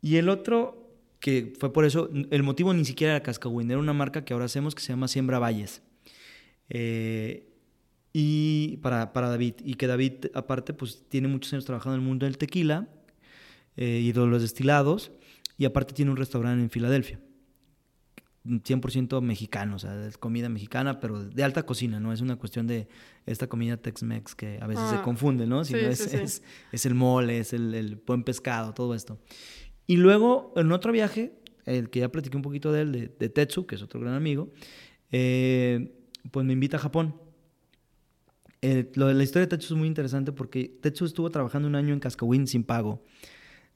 [0.01, 3.93] Y el otro, que fue por eso, el motivo ni siquiera era Cascahuín, era una
[3.93, 5.81] marca que ahora hacemos que se llama Siembra Valles.
[6.69, 7.48] Eh,
[8.13, 9.55] y para, para, David.
[9.63, 12.87] Y que David, aparte, pues tiene muchos años trabajando en el mundo del tequila
[13.77, 15.11] eh, y de los destilados.
[15.57, 17.19] Y aparte tiene un restaurante en Filadelfia.
[18.45, 22.13] 100% mexicano, o sea, es comida mexicana, pero de alta cocina, ¿no?
[22.13, 22.87] Es una cuestión de
[23.25, 25.65] esta comida Tex-Mex que a veces se ah, confunde, ¿no?
[25.65, 26.41] Si es, Es,
[26.71, 29.19] es, el mole, es el, el, buen pescado, todo esto.
[29.85, 31.33] Y luego, en otro viaje,
[31.65, 34.13] el que ya platiqué un poquito de él, de, de Tetsu, que es otro gran
[34.13, 34.49] amigo,
[35.11, 37.15] eh, pues me invita a Japón
[38.61, 41.99] eh, la historia de Tetsu es muy interesante porque Tetsu estuvo trabajando un año en
[41.99, 43.03] Cascahuín sin pago.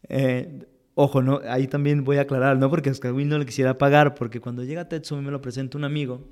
[0.10, 0.66] Eh,
[0.96, 1.40] ojo, ¿no?
[1.48, 4.90] ahí también voy a aclarar, no porque Cascahuín no le quisiera pagar, porque cuando llega
[4.90, 6.28] Tetsu me lo presenta un amigo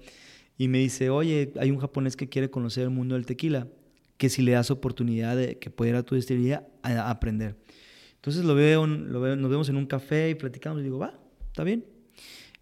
[0.57, 3.67] y me dice, oye, hay un japonés que quiere conocer el mundo del tequila,
[4.17, 7.55] que si le das oportunidad de que pueda ir a tu destilería aprender.
[8.15, 11.19] Entonces lo veo, lo veo, nos vemos en un café y platicamos y digo, va,
[11.47, 11.85] está bien.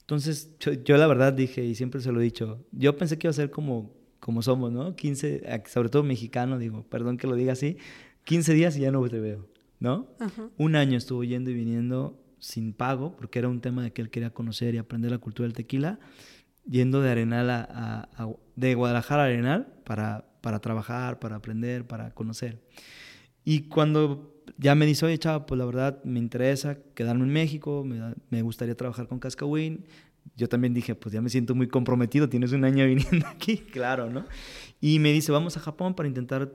[0.02, 3.28] Entonces yo, yo la verdad dije, y siempre se lo he dicho, yo pensé que
[3.28, 3.99] iba a ser como
[4.30, 4.96] como somos, ¿no?
[4.96, 7.78] 15, sobre todo mexicano, digo, perdón que lo diga así,
[8.26, 9.48] 15 días y ya no te veo,
[9.80, 10.08] ¿no?
[10.56, 14.12] Un año estuvo yendo y viniendo sin pago, porque era un tema de que él
[14.12, 16.00] quería conocer y aprender la cultura del tequila,
[16.70, 22.62] yendo de Arenal a, de Guadalajara a Arenal para, para trabajar, para aprender, para conocer.
[23.44, 27.84] Y cuando ya me dice, oye, chava, pues la verdad me interesa quedarme en México,
[27.84, 29.86] me, me gustaría trabajar con Cascahuín,
[30.40, 34.10] yo también dije, pues ya me siento muy comprometido, tienes un año viniendo aquí, claro,
[34.10, 34.26] ¿no?
[34.80, 36.52] Y me dice, vamos a Japón para intentar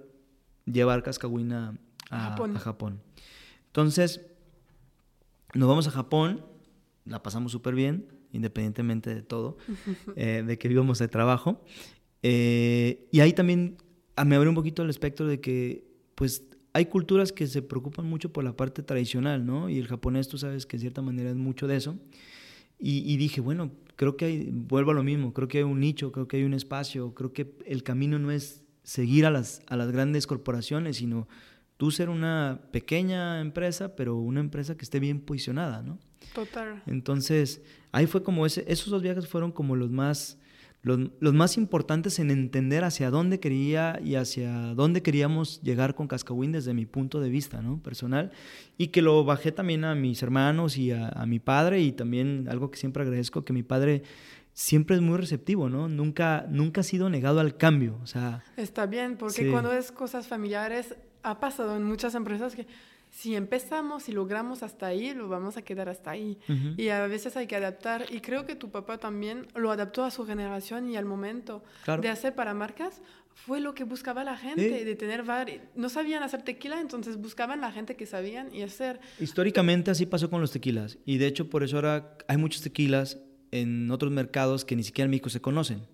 [0.65, 1.79] llevar Cascahuina
[2.11, 3.01] a, Japón.
[3.67, 4.23] Entonces,
[5.53, 6.45] nos vamos a Japón,
[7.05, 9.59] la pasamos súper bien, independientemente de todo,
[10.17, 11.63] eh, de que vivamos de trabajo.
[12.23, 13.77] Eh, y ahí también
[14.25, 16.43] me abrió un poquito el espectro de que, pues,
[16.73, 19.69] hay culturas que se preocupan mucho por la parte tradicional, ¿no?
[19.69, 21.97] Y el japonés, tú sabes que en cierta manera es mucho de eso.
[22.87, 26.13] Y, dije, bueno, creo que hay, vuelvo a lo mismo, creo que hay un nicho,
[26.13, 29.77] creo que hay un espacio, creo que el camino no es seguir a las, a
[29.79, 31.27] las grandes corporaciones, sino
[31.79, 35.99] tú ser una pequeña empresa, pero una empresa que esté bien posicionada, ¿no?
[36.35, 36.83] Total.
[36.87, 40.39] Entonces, ahí fue como ese, esos dos viajes fueron como los más
[40.85, 46.53] los, más importantes en entender hacia dónde quería y hacia dónde queríamos llegar con Cascahuín
[46.53, 47.83] desde mi punto de vista ¿no?
[47.83, 48.33] personal
[48.77, 52.71] y que lo bajé también a mis hermanos y a, mi padre y también algo
[52.71, 54.03] que siempre agradezco, que mi padre
[54.53, 55.89] siempre es muy receptivo, ¿no?
[55.89, 58.45] Nunca, nunca ha sido negado al cambio, o sea...
[58.57, 62.67] Está bien, porque cuando es cosas familiares, ha pasado en muchas empresas que
[63.15, 66.37] si empezamos y logramos hasta ahí, lo vamos a quedar hasta ahí.
[66.77, 68.07] Y a veces hay que adaptar.
[68.11, 71.63] Y creo que tu papá también lo adaptó a su generación y al momento
[72.01, 73.03] de hacer para marcas.
[73.33, 75.25] Fue lo que buscaba la gente, de tener
[75.77, 78.99] No sabían hacer tequila, entonces buscaban la gente que sabían y hacer.
[79.21, 80.99] Históricamente así pasó con los tequilas.
[81.05, 83.21] Y de hecho, por eso ahora hay muchos tequilas
[83.53, 85.87] en otros mercados que ni siquiera en México se conocen.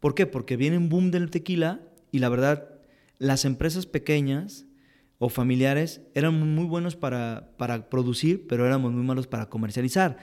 [0.00, 0.26] ¿Por qué?
[0.26, 1.80] Porque viene un boom del tequila
[2.12, 2.68] y la verdad,
[3.18, 4.66] las empresas pequeñas
[5.18, 10.16] o familiares eran muy buenos para, para producir, pero éramos muy malos para comercializar.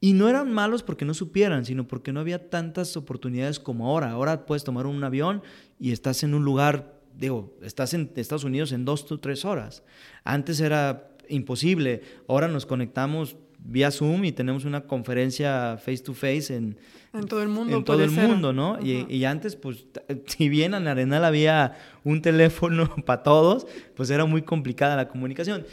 [0.00, 4.10] Y no eran malos porque no supieran, sino porque no había tantas oportunidades como ahora.
[4.10, 5.42] Ahora puedes tomar un avión
[5.78, 9.84] y estás en un lugar, digo, estás en Estados Unidos en dos o tres horas.
[10.24, 12.02] Antes era imposible.
[12.26, 16.78] Ahora nos conectamos vía Zoom y tenemos una conferencia face to face en,
[17.12, 17.76] en todo el mundo.
[17.76, 18.78] En todo el mundo, ¿no?
[18.80, 19.86] Y, y, antes, pues,
[20.26, 25.66] si bien en Arenal había un teléfono para todos, pues era muy complicada la comunicación.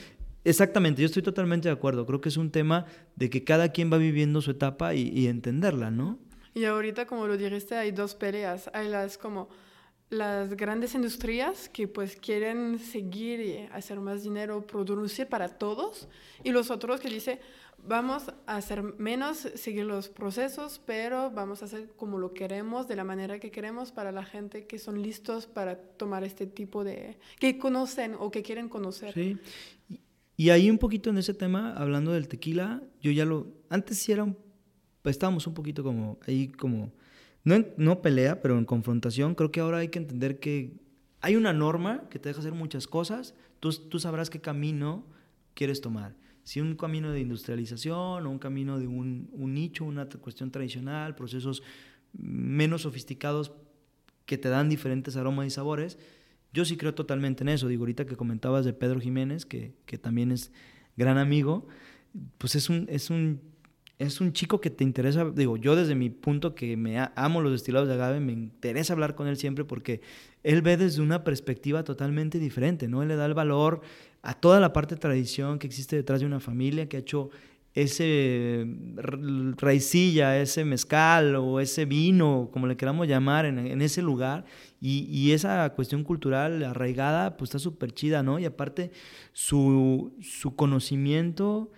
[0.44, 2.06] Exactamente, yo estoy totalmente de acuerdo.
[2.06, 5.28] Creo que es un tema de que cada quien va viviendo su etapa y, y
[5.28, 6.20] entenderla, ¿no?
[6.54, 8.70] Y ahorita, como lo dijiste, hay dos peleas.
[8.74, 9.50] Hay las como
[10.10, 16.08] las grandes industrias que pues quieren seguir y hacer más dinero, producir para todos,
[16.44, 17.40] y los otros que dicen,
[17.88, 22.96] vamos a hacer menos, seguir los procesos, pero vamos a hacer como lo queremos, de
[22.96, 27.18] la manera que queremos para la gente que son listos para tomar este tipo de,
[27.40, 29.14] que conocen o que quieren conocer.
[29.14, 29.38] Sí.
[30.38, 34.12] Y ahí un poquito en ese tema, hablando del tequila, yo ya lo, antes sí
[34.12, 34.26] era,
[35.02, 36.92] pues estábamos un poquito como, ahí como,
[37.44, 40.74] no, no pelea, pero en confrontación, creo que ahora hay que entender que
[41.22, 45.06] hay una norma que te deja hacer muchas cosas, tú, tú sabrás qué camino
[45.54, 50.52] quieres tomar si un camino de industrialización o un camino de un, nicho, una cuestión
[50.52, 51.64] tradicional, procesos
[52.14, 53.52] menos sofisticados
[54.26, 55.98] que te dan diferentes aromas y sabores,
[56.54, 57.68] yo sí creo totalmente en eso.
[57.68, 60.52] Digo, ahorita que comentabas de Pedro Jiménez, que, también es
[60.98, 61.68] gran amigo,
[62.38, 63.42] pues es un, es un
[64.00, 67.52] es un chico que te interesa, digo, yo desde mi punto que me amo los
[67.52, 70.00] destilados de agave, me interesa hablar con él siempre porque
[70.42, 73.02] él ve desde una perspectiva totalmente diferente, ¿no?
[73.02, 73.82] Él le da el valor
[74.22, 77.30] a toda la parte tradición que existe detrás de una familia que ha hecho
[77.74, 78.66] ese
[79.58, 84.46] raicilla, ese mezcal o ese vino, como le queramos llamar, en, ese lugar.
[84.82, 88.40] Y, y, esa cuestión cultural arraigada, pues está súper chida, ¿no?
[88.40, 88.92] Y aparte,
[89.34, 91.72] su, su conocimiento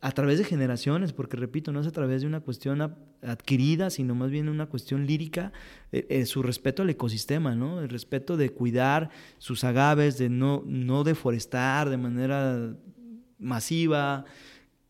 [0.00, 2.94] a través de generaciones, porque repito, no es a través de una cuestión
[3.26, 5.52] adquirida, sino más bien una cuestión lírica,
[5.92, 7.80] eh, eh, su respeto al ecosistema, ¿no?
[7.80, 12.76] El respeto de cuidar sus agaves, de no, no deforestar de manera
[13.38, 14.24] masiva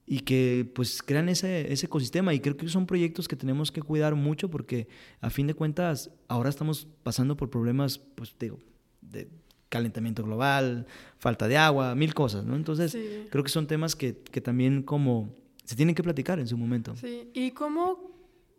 [0.07, 3.83] y que pues crean ese, ese ecosistema y creo que son proyectos que tenemos que
[3.83, 4.87] cuidar mucho porque
[5.21, 8.59] a fin de cuentas ahora estamos pasando por problemas pues digo
[9.01, 9.29] de
[9.69, 10.87] calentamiento global,
[11.19, 12.55] falta de agua, mil cosas, ¿no?
[12.55, 12.97] Entonces,
[13.31, 16.95] creo que son temas que, que, también como se tienen que platicar en su momento.
[16.97, 18.16] Sí, ¿y cómo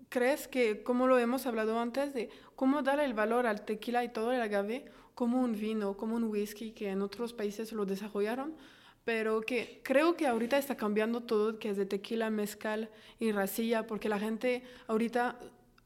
[0.10, 4.10] crees que, como lo hemos hablado antes, de cómo dar el valor al tequila y
[4.10, 8.56] todo el agave como un vino, como un whisky que en otros países lo desarrollaron?
[9.08, 12.90] pero que creo que ahorita está cambiando todo, que es de tequila, mezcal
[13.20, 15.40] y racilla, porque la gente ahorita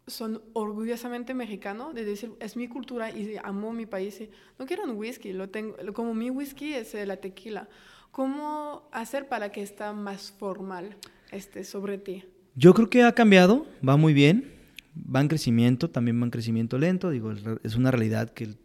[0.08, 4.24] son orgullosamente mexicano de decir, es mi cultura y amo mi país.
[4.58, 7.70] No quiero un whisky, lo tengo, como mi whisky es la tequila.
[8.12, 10.98] ¿Cómo hacer para que esté más formal
[11.32, 12.26] este, sobre ti?
[12.56, 14.52] Yo creo que ha cambiado, va muy bien,
[14.96, 17.10] va en crecimiento, también va en crecimiento lento.
[17.10, 17.34] Digo,
[17.64, 18.56] es una realidad que,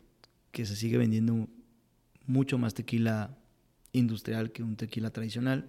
[0.52, 1.48] se sigue vendiendo
[2.26, 3.36] mucho más tequila
[3.92, 5.68] industrial que un tequila tradicional.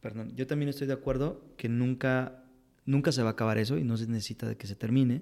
[0.00, 2.44] Perdón, yo también estoy de acuerdo que nunca
[2.88, 5.20] Nunca se va a acabar eso y no se necesita de que se termine.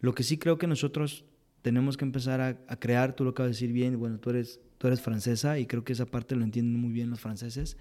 [0.00, 1.26] Lo que sí creo que nosotros
[1.60, 4.86] tenemos que empezar a, crear, tú lo acabas de decir bien, bueno, tú eres, tú
[4.86, 7.76] eres francesa y creo que esa parte lo entienden muy bien los franceses,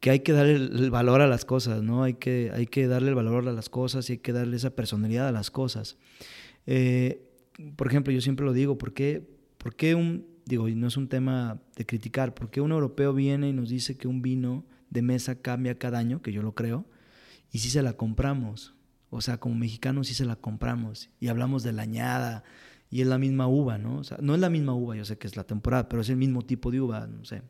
[0.00, 2.02] que hay que darle el, valor a las cosas, ¿no?
[2.02, 4.70] Hay que, hay que darle el valor a las cosas y hay que darle esa
[4.70, 5.96] personalidad a las cosas.
[6.66, 7.24] Eh,
[7.76, 10.96] por ejemplo, yo siempre lo digo, ¿por qué, ¿por qué un, digo, y no es
[10.96, 14.64] un tema de criticar, ¿por qué un europeo viene y nos dice que un vino
[14.90, 16.86] de mesa cambia cada año, que yo lo creo?
[17.52, 18.74] y sí se la compramos.
[19.10, 21.10] O sea, como mexicanos sí se la compramos.
[21.20, 22.44] Y hablamos de la añada
[22.90, 23.98] y es la misma uva, ¿no?
[23.98, 26.08] O sea, no es la misma uva, yo sé que es la temporada, pero es
[26.10, 27.42] el mismo tipo de uva, no sé.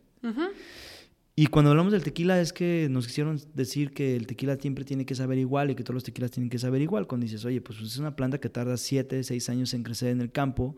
[1.40, 5.07] Y cuando hablamos del tequila es que nos quisieron decir que el tequila siempre tiene
[5.07, 7.07] que saber igual y que todos los tequilas tienen que saber igual.
[7.07, 10.20] Cuando dices, oye, pues es una planta que tarda 7, 6 años en crecer en
[10.20, 10.74] el campo,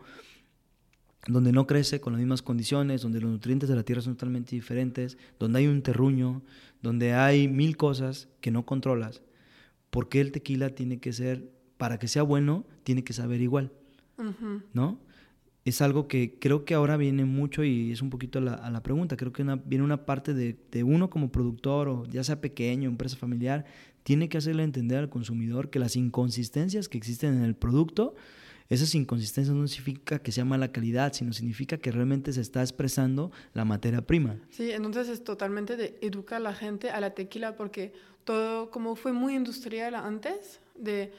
[1.25, 4.55] donde no crece con las mismas condiciones, donde los nutrientes de la tierra son totalmente
[4.55, 6.43] diferentes, donde hay un terruño,
[6.83, 9.23] donde hay mil cosas que no controlas,
[9.89, 13.71] ¿por qué el tequila tiene que ser, para que sea bueno, tiene que saber igual?
[14.73, 14.99] ¿No?
[15.63, 19.15] Es algo que creo que ahora viene mucho y es un poquito a la, pregunta.
[19.15, 23.15] Creo que viene una parte de, de, uno como productor o ya sea pequeño, empresa
[23.15, 23.65] familiar,
[24.03, 28.15] tiene que hacerle entender al consumidor que las inconsistencias que existen en el producto,
[28.71, 33.29] esas inconsistencias no significa que sea mala calidad, sino significa que realmente se está expresando
[33.53, 34.37] la materia prima.
[34.49, 37.91] Sí, entonces es totalmente de educar a la gente a la tequila porque
[38.23, 41.11] todo como fue muy industrial antes, de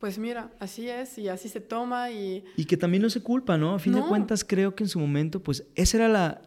[0.00, 2.42] pues mira, así es y así se toma y...
[2.56, 3.74] Y que también no se culpa, ¿no?
[3.74, 6.42] A fin de cuentas creo que en su momento pues esa era la,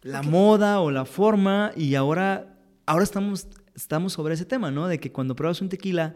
[0.00, 4.88] la moda o la forma y ahora, ahora estamos, estamos sobre ese tema, ¿no?
[4.88, 6.14] De que cuando pruebas un tequila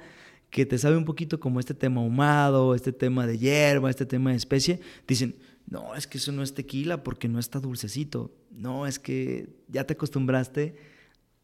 [0.48, 4.30] que te sabe un poquito como este tema ahumado, este tema de hierba, este tema
[4.30, 5.36] de especie, dicen,
[5.68, 8.34] no, es que eso no es tequila porque no está dulcecito.
[8.50, 10.74] No, es que ya te acostumbraste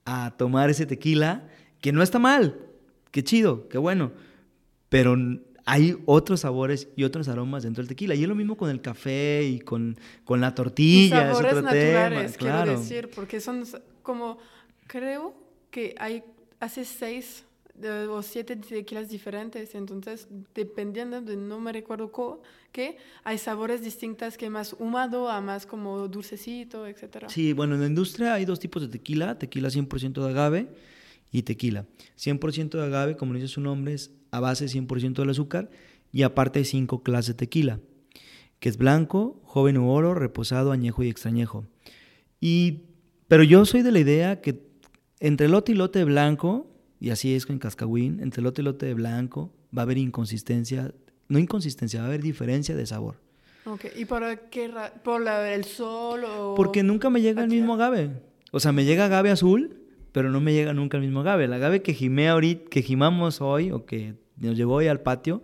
[0.07, 1.49] a tomar ese tequila
[1.83, 2.59] que no está mal,
[3.11, 4.13] qué chido, qué bueno
[4.95, 5.17] pero
[5.65, 8.15] hay otros sabores y otros aromas dentro del tequila.
[8.15, 11.33] Y es lo mismo con el café y con, con la tortilla.
[11.33, 13.65] sabores es otro naturales, tema, quiero decir, porque son
[14.05, 14.39] como,
[14.87, 15.35] creo
[15.73, 16.23] que hay,
[16.61, 17.43] hace seis
[18.09, 22.41] o siete tequilas diferentes, entonces dependiendo de, no me recuerdo
[22.71, 27.25] qué, hay sabores distintos que más húmedo a más como dulcecito, etc.
[27.27, 30.69] Sí, bueno, en la industria hay dos tipos de tequila, tequila 100% de agave
[31.35, 31.85] y tequila.
[32.17, 35.69] 100% de agave, como dice su nombre, es a base 100% del azúcar
[36.13, 37.81] y aparte hay cinco clases de tequila,
[38.61, 41.67] que es blanco, joven u oro, reposado, añejo y extrañejo.
[42.41, 42.83] Y,
[43.27, 44.63] pero yo soy de la idea que
[45.19, 46.71] entre lote y lote de blanco,
[47.01, 50.95] y así es en Cascahuín, entre lote y lote de blanco va a haber inconsistencia,
[51.27, 53.17] no inconsistencia, va a haber diferencia de sabor.
[53.65, 53.91] Okay.
[53.97, 54.71] ¿Y por qué?
[55.03, 56.55] ¿Por el sol o...?
[56.55, 58.11] Porque nunca me llega el mismo agave.
[58.53, 59.84] O sea, me llega agave azul,
[60.15, 61.47] pero no me llega nunca el mismo agave.
[61.47, 65.43] El agave que gimé ahorita, que gimamos hoy, o que nos llevó hoy al patio,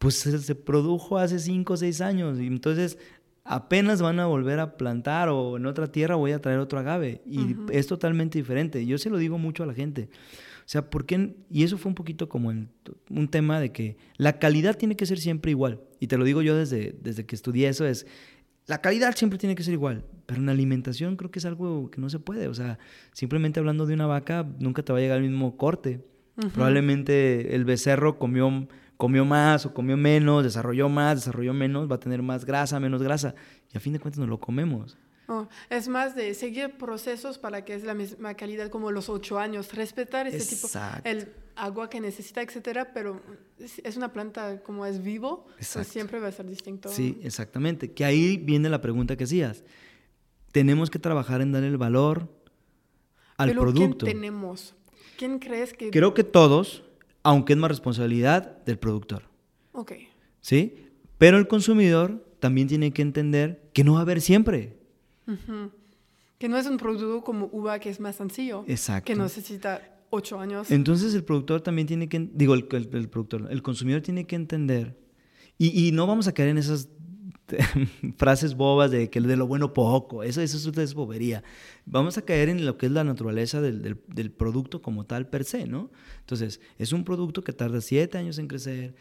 [0.00, 2.40] pues se, produjo hace 5 o 6 años.
[2.40, 2.98] Y entonces
[3.44, 7.22] apenas van a volver a plantar o en otra tierra voy a traer otro agave.
[7.24, 8.84] Y es totalmente diferente.
[8.84, 10.08] Yo se lo digo mucho a la gente.
[10.10, 11.36] O sea, ¿por qué?
[11.48, 15.20] Y eso fue un poquito como un tema de que la calidad tiene que ser
[15.20, 15.80] siempre igual.
[16.00, 18.04] Y te lo digo yo desde, desde que estudié eso, es,
[18.68, 22.02] la calidad siempre tiene que ser igual, pero en alimentación creo que es algo que
[22.02, 22.48] no se puede.
[22.48, 22.78] O sea,
[23.12, 26.04] simplemente hablando de una vaca, nunca te va a llegar el mismo corte.
[26.52, 32.00] Probablemente el becerro comió, comió más o comió menos, desarrolló más, desarrolló menos, va a
[32.00, 33.34] tener más grasa, menos grasa.
[33.72, 34.98] Y a fin de cuentas nos lo comemos.
[35.30, 39.38] Oh, es más de seguir procesos para que es la misma calidad como los ocho
[39.38, 40.68] años, respetar ese tipo,
[41.04, 43.20] el agua que necesita, etcétera, pero
[43.58, 46.88] es una planta como es vivo, pues siempre va a ser distinto.
[46.88, 47.92] Sí, exactamente.
[47.92, 49.64] Que ahí viene la pregunta que hacías.
[50.50, 52.32] Tenemos que trabajar en dar el valor
[53.36, 54.06] al pero producto.
[54.06, 54.76] ¿quién tenemos?
[55.18, 55.90] ¿Quién crees que...?
[55.90, 56.84] Creo que todos,
[57.22, 59.24] aunque es más responsabilidad del productor.
[59.72, 59.92] Ok.
[60.40, 60.86] ¿Sí?
[61.18, 64.77] Pero el consumidor también tiene que entender que no va a haber siempre.
[66.38, 68.64] Que no es un producto como uva que es más sencillo.
[68.66, 69.06] Exacto.
[69.06, 70.70] Que necesita ocho años.
[70.70, 74.96] Entonces el productor también tiene que, digo, el, productor, el consumidor tiene que entender.
[75.60, 76.88] Y, no vamos a caer en esas
[78.16, 81.42] frases bobas de que de lo bueno poco, eso, eso es bobería.
[81.84, 85.28] Vamos a caer en lo que es la naturaleza del, del, del, producto como tal
[85.28, 85.90] per se, ¿no?
[86.20, 88.94] Entonces, es un producto que tarda siete años en crecer,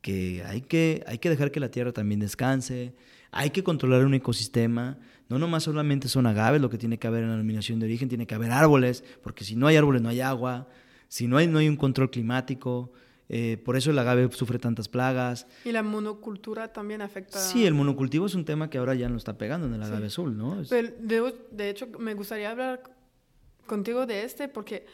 [0.00, 2.96] que hay que, hay que dejar que la tierra también descanse,
[3.30, 4.98] hay que controlar un ecosistema,
[5.28, 8.08] no nomás solamente son agaves lo que tiene que haber en la denominación de origen,
[8.08, 10.68] tiene que haber árboles, porque si no hay árboles no hay agua,
[11.08, 12.92] si no hay, no hay un control climático,
[13.28, 15.46] eh, por eso el agave sufre tantas plagas.
[15.64, 17.38] Y la monocultura también afecta.
[17.40, 20.06] Sí, el monocultivo es un tema que ahora ya no está pegando en el agave
[20.06, 20.62] azul, ¿no?
[20.62, 22.82] de, de, hecho, me gustaría hablar
[23.66, 24.86] contigo de este porque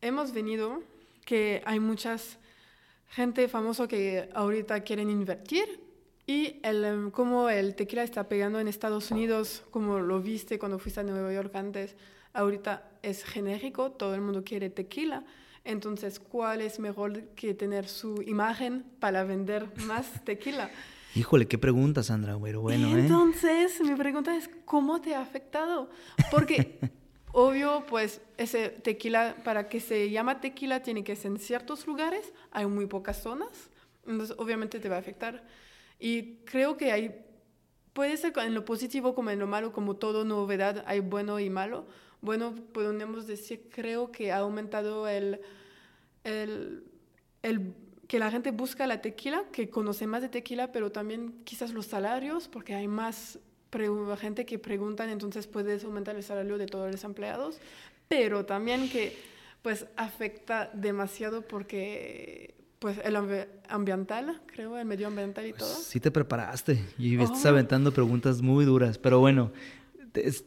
[0.00, 0.82] hemos venido
[1.26, 2.38] que hay muchas
[3.08, 5.85] gente famosa que ahorita quieren invertir
[6.26, 10.78] y el, em, como el tequila está pegando en Estados Unidos, como lo viste cuando
[10.78, 11.94] fuiste a Nueva York antes,
[12.32, 15.24] ahorita es genérico, todo el mundo quiere tequila.
[15.64, 20.70] Entonces, ¿cuál es mejor que tener su imagen para vender más tequila?
[21.14, 22.36] Híjole, qué pregunta, Sandra.
[22.42, 23.00] Pero bueno, ¿eh?
[23.00, 25.88] Entonces, mi pregunta es, ¿cómo te ha afectado?
[26.30, 26.78] Porque,
[27.32, 32.32] obvio, pues, ese tequila, para que se llama tequila, tiene que ser en ciertos lugares,
[32.50, 33.70] hay muy pocas zonas,
[34.06, 35.42] entonces, obviamente te va a afectar.
[35.98, 37.24] Y creo que hay,
[37.92, 41.50] puede ser en lo positivo como en lo malo, como todo novedad, hay bueno y
[41.50, 41.86] malo.
[42.20, 45.40] Bueno, podemos decir, creo que ha aumentado el,
[46.24, 46.84] el,
[47.42, 47.74] el
[48.08, 51.86] que la gente busca la tequila, que conoce más de tequila, pero también quizás los
[51.86, 53.38] salarios, porque hay más
[54.18, 57.58] gente que preguntan, entonces puedes aumentar el salario de todos los empleados,
[58.08, 59.16] pero también que
[59.62, 63.16] pues afecta demasiado porque Pues el
[63.68, 65.74] ambiental, creo, el medio ambiental y todo.
[65.74, 67.48] Sí te preparaste y estás oh.
[67.48, 69.50] aventando preguntas muy duras, pero bueno,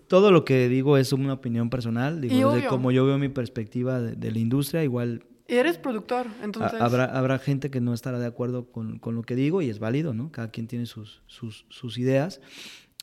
[0.08, 4.00] todo lo que digo es una opinión personal, digo, desde como yo veo mi perspectiva
[4.00, 5.24] de, la industria, igual...
[5.48, 6.80] Y eres productor, entonces...
[6.80, 9.80] Habrá, habrá gente que no estará de acuerdo con, con, lo que digo y es
[9.80, 10.32] válido, ¿no?
[10.32, 12.40] Cada quien tiene sus, sus, sus ideas.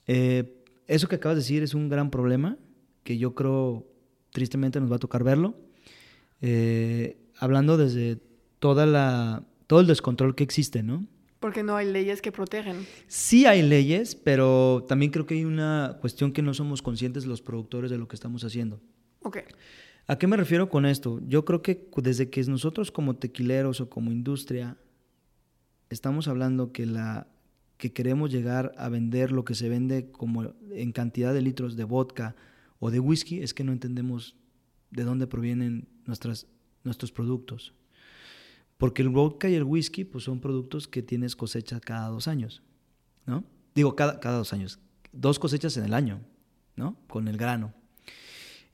[0.07, 2.57] Eh, eso que acabas de decir es un gran problema
[3.03, 3.87] que yo creo
[4.31, 5.57] tristemente nos va a tocar verlo.
[6.41, 8.21] Eh, hablando desde
[8.59, 11.07] toda la, todo el descontrol que existe, ¿no?
[11.41, 12.87] Porque no hay leyes que protegen.
[13.07, 17.43] Sí hay leyes, pero también creo que hay una cuestión que no somos conscientes los
[17.43, 18.81] productores de lo que estamos haciendo.
[19.23, 19.39] Ok.
[20.07, 21.21] ¿A qué me refiero con esto?
[21.27, 24.77] Yo creo que desde que nosotros como tequileros o como industria
[25.91, 27.27] estamos hablando que la
[27.77, 31.85] que queremos llegar a vender lo que se vende como en cantidad de litros de
[31.85, 32.35] vodka
[32.79, 34.37] o de whisky es que no entendemos
[34.91, 36.47] de dónde provienen nuestras,
[36.85, 37.75] nuestros productos.
[38.77, 42.63] Porque el vodka y el whisky pues son productos que tienes cosecha cada dos años,
[43.25, 43.45] ¿no?
[43.75, 44.79] Digo, cada, cada dos años.
[45.13, 46.21] Dos cosechas en el año,
[46.77, 46.97] ¿no?
[47.09, 47.73] Con el grano.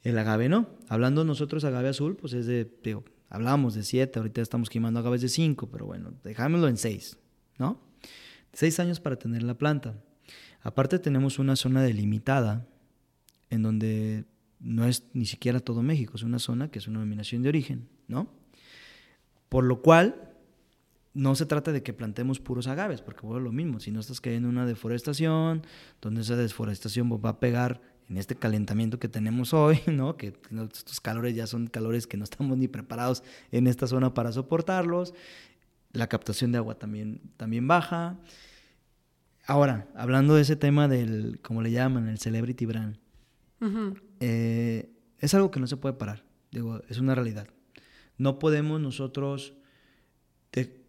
[0.03, 0.69] El agave no.
[0.89, 5.23] Hablando nosotros agave azul, pues es de, digo, hablábamos de siete, ahorita estamos quemando agaves
[5.23, 7.19] de cinco, pero bueno, dejámoslo en seis,
[7.59, 7.81] ¿no?
[8.53, 9.95] Seis años para tener la planta.
[10.61, 12.67] Aparte tenemos una zona delimitada
[13.51, 14.25] en donde
[14.61, 17.89] no es ni siquiera todo México, es una zona que es una denominación de origen,
[18.09, 18.42] ¿no?
[19.53, 20.33] Por lo cual,
[21.13, 24.19] no se trata de que plantemos puros agaves, porque es lo mismo, si no estás
[24.23, 25.67] cayendo en una deforestación,
[26.01, 30.17] donde esa deforestación va a pegar en este calentamiento que tenemos hoy, ¿no?
[30.17, 30.33] Que
[30.73, 35.13] estos calores ya son calores que no estamos ni preparados en esta zona para soportarlos.
[35.93, 38.19] La captación de agua también, también baja.
[39.47, 42.97] Ahora, hablando de ese tema del, como le llaman, el celebrity brand,
[44.19, 46.25] eh, es algo que no se puede parar.
[46.51, 47.49] Digo, es una realidad.
[48.23, 49.55] No podemos nosotros,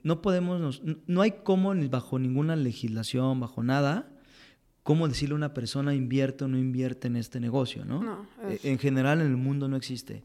[0.04, 4.12] no podemos, no hay cómo bajo ninguna legislación, bajo nada,
[4.84, 8.28] cómo decirle a una persona invierte o no invierte en este negocio, ¿no?
[8.48, 10.24] E, en general en el mundo no existe.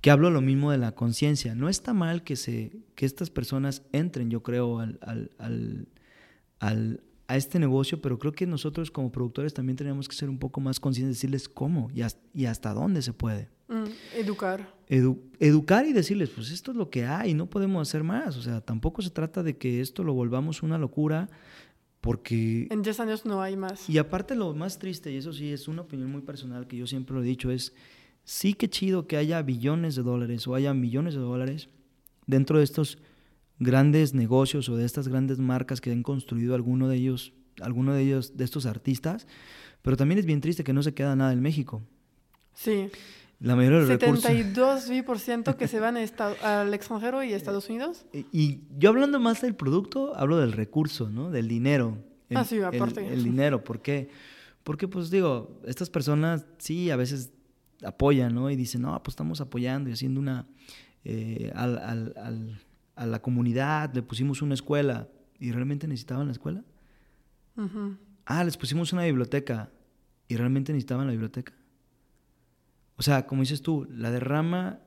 [0.00, 1.54] Que hablo lo mismo de la conciencia.
[1.54, 5.86] No está mal que, se, que estas personas entren, yo creo, al, al,
[6.58, 10.40] al, a este negocio, pero creo que nosotros como productores también tenemos que ser un
[10.40, 13.48] poco más conscientes, decirles cómo y hasta, y hasta dónde se puede.
[13.72, 14.68] Mm, educar.
[15.38, 18.36] educar y decirles, pues esto es lo que hay, no podemos hacer más.
[18.36, 21.30] O sea, tampoco se trata de que esto lo volvamos una locura,
[22.02, 22.68] porque...
[22.70, 23.88] En 10 años no hay más.
[23.88, 26.86] Y aparte lo más triste, y eso sí es una opinión muy personal que yo
[26.86, 27.72] siempre lo he dicho, es,
[28.24, 31.70] sí que chido que haya billones de dólares o haya millones de dólares
[32.26, 32.98] dentro de estos
[33.58, 38.02] grandes negocios o de estas grandes marcas que han construido alguno de ellos, alguno de
[38.02, 39.26] ellos, de estos artistas,
[39.80, 41.82] pero también es bien triste que no se queda nada en México.
[42.54, 42.90] Sí.
[43.42, 45.96] La mayoría de los 72% que se van
[46.42, 48.06] al extranjero y a Estados Unidos.
[48.12, 51.30] Y, yo hablando más del producto, hablo del recurso, ¿no?
[51.30, 51.98] Del dinero.
[52.34, 53.06] ah, sí, aparte.
[53.06, 54.08] El, el, dinero, ¿por qué?
[54.62, 57.32] Porque, pues digo, estas personas sí a veces
[57.84, 58.48] apoyan, ¿no?
[58.48, 60.46] Y dicen, no, pues estamos apoyando y haciendo una...
[61.04, 62.60] Eh, al, al
[62.96, 66.64] a la comunidad, le pusimos una escuela y realmente necesitaban la escuela.
[68.24, 69.70] Ah, les pusimos una biblioteca
[70.28, 71.52] y realmente necesitaban la biblioteca.
[73.02, 74.78] O sea, como dices tú, la derrama,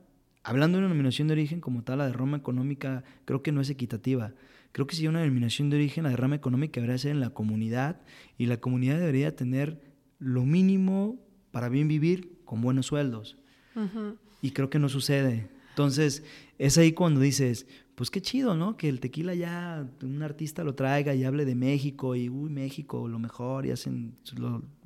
[0.42, 3.68] hablando de una denominación de origen como tal, la derrama económica creo que no es
[3.68, 4.32] equitativa.
[4.72, 7.28] Creo que si hay una denominación de origen, la derrama económica debería ser en la
[7.28, 8.00] comunidad
[8.38, 9.82] y la comunidad debería tener
[10.18, 11.18] lo mínimo
[11.50, 13.36] para bien vivir con buenos sueldos.
[14.40, 15.50] Y creo que no sucede.
[15.68, 16.24] Entonces,
[16.56, 18.76] es ahí cuando dices, pues qué chido, ¿no?
[18.76, 23.08] Que el tequila ya un artista lo traiga y hable de México y, uy, México,
[23.08, 24.14] lo mejor, y hacen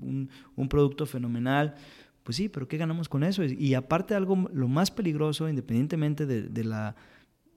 [0.00, 1.74] un, producto fenomenal.
[2.22, 3.42] Pues sí, pero ¿qué ganamos con eso?
[3.44, 6.94] Y, aparte algo, lo más peligroso, independientemente de, la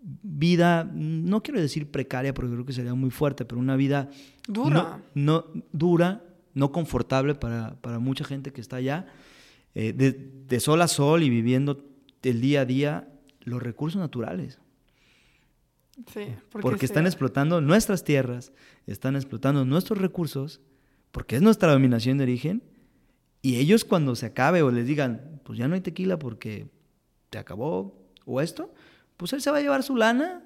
[0.01, 4.09] vida, no quiero decir precaria porque creo que sería muy fuerte, pero una vida
[4.47, 9.07] dura, no, dura, no confortable para, mucha gente que está allá,
[9.76, 10.11] eh, de,
[10.47, 11.86] de sol a sol y viviendo
[12.22, 13.09] el día a día
[13.41, 14.59] los recursos naturales.
[16.11, 18.51] Sí, porque, están explotando nuestras tierras,
[18.88, 20.59] están explotando nuestros recursos,
[21.11, 22.64] porque es nuestra dominación de origen,
[23.44, 26.70] y ellos cuando se acabe o les digan, pues ya no hay tequila porque
[27.30, 27.94] te acabó
[28.26, 28.74] o esto,
[29.18, 30.41] pues él se va a llevar su lana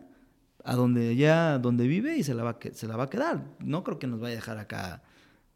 [0.64, 3.46] a donde ya donde vive y se la va se la va a quedar.
[3.60, 5.04] No creo que nos vaya a dejar acá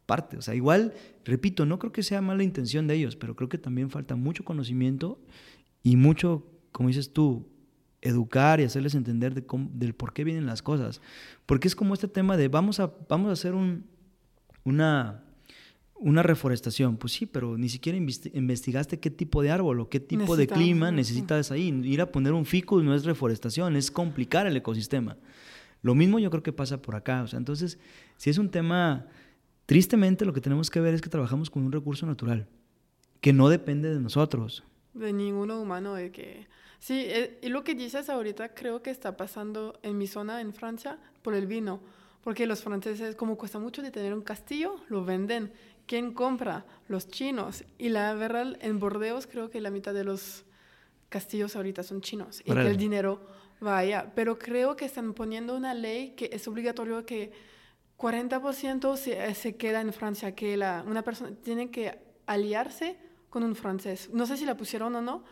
[0.06, 0.94] parte, o sea, igual
[1.26, 4.46] repito, no creo que sea mala intención de ellos, pero creo que también falta mucho
[4.46, 5.20] conocimiento
[5.82, 7.48] y mucho, como dices tú,
[8.02, 11.02] educar y hacerles entender de del por qué vienen las cosas.
[11.48, 13.86] Porque es como este tema de vamos a, vamos a hacer un,
[14.64, 15.24] una,
[16.02, 20.36] una reforestación, pues sí, pero ni siquiera investigaste qué tipo de árbol o qué tipo
[20.36, 21.68] de clima necesitas ahí.
[21.84, 25.18] Ir a poner un ficus no es reforestación, es complicar el ecosistema.
[25.84, 27.22] Lo mismo yo creo que pasa por acá.
[27.22, 27.78] O sea, entonces,
[28.18, 29.08] si es un tema,
[29.68, 32.48] tristemente lo que tenemos que ver es que trabajamos con un recurso natural,
[33.20, 34.64] que no depende de nosotros.
[34.94, 36.48] De ninguno humano, de que...
[36.80, 40.52] Sí, eh, y lo que dices ahorita creo que está pasando en mi zona, en
[40.52, 41.80] Francia, por el vino.
[42.24, 45.52] Porque los franceses, como cuesta mucho de tener un castillo, lo venden
[45.86, 46.66] ¿Quién compra?
[46.88, 47.64] Los chinos.
[47.78, 50.46] Y la verdad, en Bordeos creo que la mitad de los
[51.10, 53.22] castillos ahorita son chinos y que el dinero
[53.60, 54.12] vaya.
[54.16, 57.32] Pero creo que están poniendo una ley que es obligatorio que
[57.98, 62.98] 40% se, se, queda en Francia, que la, una persona tiene que aliarse
[63.30, 64.10] con un francés.
[64.12, 65.24] No sé si la pusieron o no,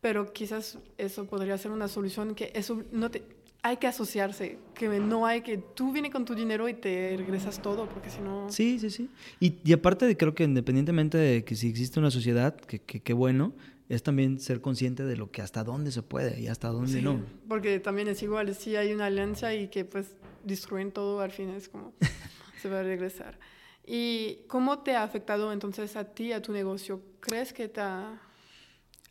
[0.00, 3.24] pero quizás eso podría ser una solución que eso no te,
[3.64, 7.62] hay que asociarse, que no hay que tú vienes con tu dinero y te regresas
[7.62, 8.46] todo, porque si no...
[8.50, 9.08] Sí, sí, sí.
[9.40, 13.12] Y, y, aparte de creo que independientemente de que si existe una sociedad, que, que,
[13.14, 13.54] bueno,
[13.88, 17.22] es también ser consciente de lo que hasta dónde se puede y hasta dónde no.
[17.48, 21.48] Porque también es igual, si hay una alianza y que pues destruyen todo, al fin
[21.48, 21.94] es como
[22.60, 23.38] se va a regresar.
[23.86, 27.00] ¿Y cómo te ha afectado entonces a ti, a tu negocio?
[27.20, 28.20] ¿Crees que te ha...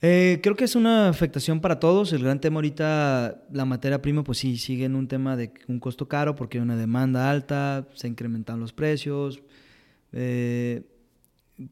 [0.06, 2.12] Eh, creo que es una afectación para todos.
[2.12, 5.80] El gran tema ahorita, la materia prima, pues sí, sigue en un tema de un
[5.80, 9.42] costo caro porque hay una demanda alta, se incrementan los precios.
[10.12, 10.84] Eh,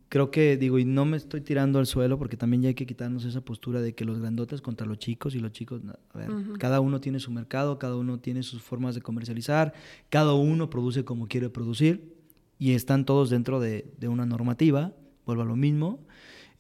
[0.08, 2.86] creo que, digo, y no me estoy tirando al suelo porque también ya hay que
[2.86, 5.82] quitarnos esa postura de que los grandotes contra los chicos y los chicos,
[6.14, 9.74] a ver, cada uno tiene su mercado, cada uno tiene sus formas de comercializar,
[10.10, 12.16] cada uno produce como quiere producir
[12.58, 14.94] y están todos dentro de, de una normativa,
[15.26, 16.00] vuelvo a lo mismo.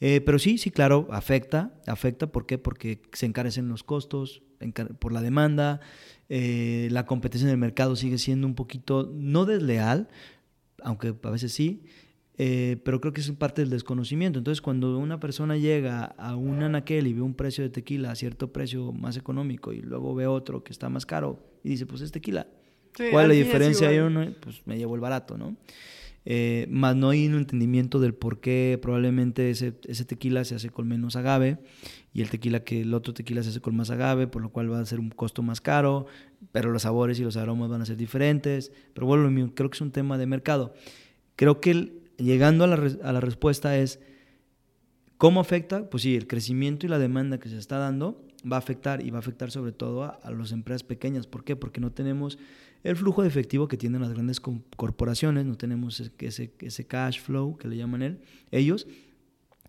[0.01, 2.57] Eh, pero sí, sí, claro, afecta, afecta, ¿por qué?
[2.57, 4.41] Porque se encarecen los costos
[4.99, 5.79] por la demanda,
[6.27, 10.09] eh, la competencia en el mercado sigue siendo un poquito, no desleal,
[10.81, 11.83] aunque a veces sí,
[12.37, 14.39] eh, pero creo que es parte del desconocimiento.
[14.39, 18.15] Entonces, cuando una persona llega a un anaquel y ve un precio de tequila a
[18.15, 22.01] cierto precio más económico y luego ve otro que está más caro y dice, pues
[22.01, 22.47] es tequila.
[23.11, 23.93] ¿Cuál es la diferencia?
[23.93, 25.55] Yo pues me llevo el barato, ¿no?
[26.23, 30.69] Eh, más no hay un entendimiento del por qué probablemente ese, ese, tequila se hace
[30.69, 31.57] con menos agave
[32.13, 34.71] y el tequila que el otro tequila se hace con más agave, por lo cual
[34.71, 36.05] va a ser un costo más caro,
[36.51, 38.71] pero los sabores y los aromas van a ser diferentes.
[38.93, 40.73] Pero bueno, creo que es un tema de mercado.
[41.35, 43.99] Creo que llegando a la, a la respuesta es,
[45.17, 45.89] ¿cómo afecta?
[45.89, 49.09] Pues sí, el crecimiento y la demanda que se está dando va a afectar y
[49.09, 51.25] va a afectar sobre todo a, a las empresas pequeñas.
[51.25, 51.55] ¿Por qué?
[51.55, 52.37] Porque no tenemos
[52.83, 57.57] el flujo de efectivo que tienen las grandes corporaciones, no tenemos ese, ese cash flow
[57.57, 58.19] que le llaman él,
[58.49, 58.87] ellos.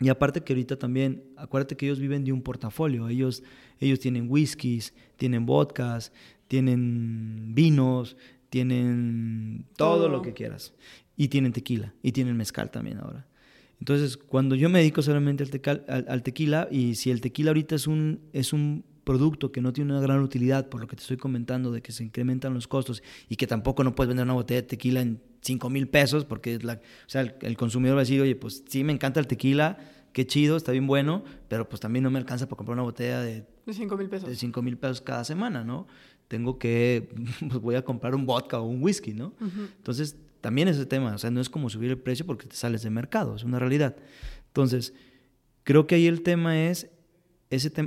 [0.00, 3.42] Y aparte que ahorita también, acuérdate que ellos viven de un portafolio, ellos,
[3.78, 6.12] ellos tienen whiskies, tienen vodkas,
[6.48, 8.16] tienen vinos,
[8.50, 10.74] tienen todo, lo que quieras.
[11.16, 13.28] Y tienen tequila, y tienen mezcal también ahora.
[13.78, 17.86] Entonces, cuando yo me dedico solamente al, al, tequila, y si el tequila ahorita es
[17.86, 21.16] un, es un producto que no tiene una gran utilidad, por lo que te estoy
[21.16, 24.62] comentando, de que se incrementan los costos y que tampoco no puedes vender una botella
[24.62, 28.20] de tequila en 5 mil pesos, porque la, o sea, el, consumidor va a decir,
[28.20, 29.78] oye, pues sí me encanta el tequila,
[30.12, 33.20] qué chido, está bien bueno, pero pues también no me alcanza para comprar una botella
[33.20, 34.28] de 5 mil pesos.
[34.28, 35.86] De 5 mil pesos cada semana, ¿no?
[36.28, 37.08] Tengo que,
[37.48, 39.34] pues voy a comprar un vodka o un whisky, ¿no?
[39.76, 42.82] Entonces, también ese tema, o sea, no es como subir el precio porque te sales
[42.82, 43.96] de mercado, es una realidad.
[44.48, 44.94] Entonces,
[45.64, 46.90] creo que ahí el tema es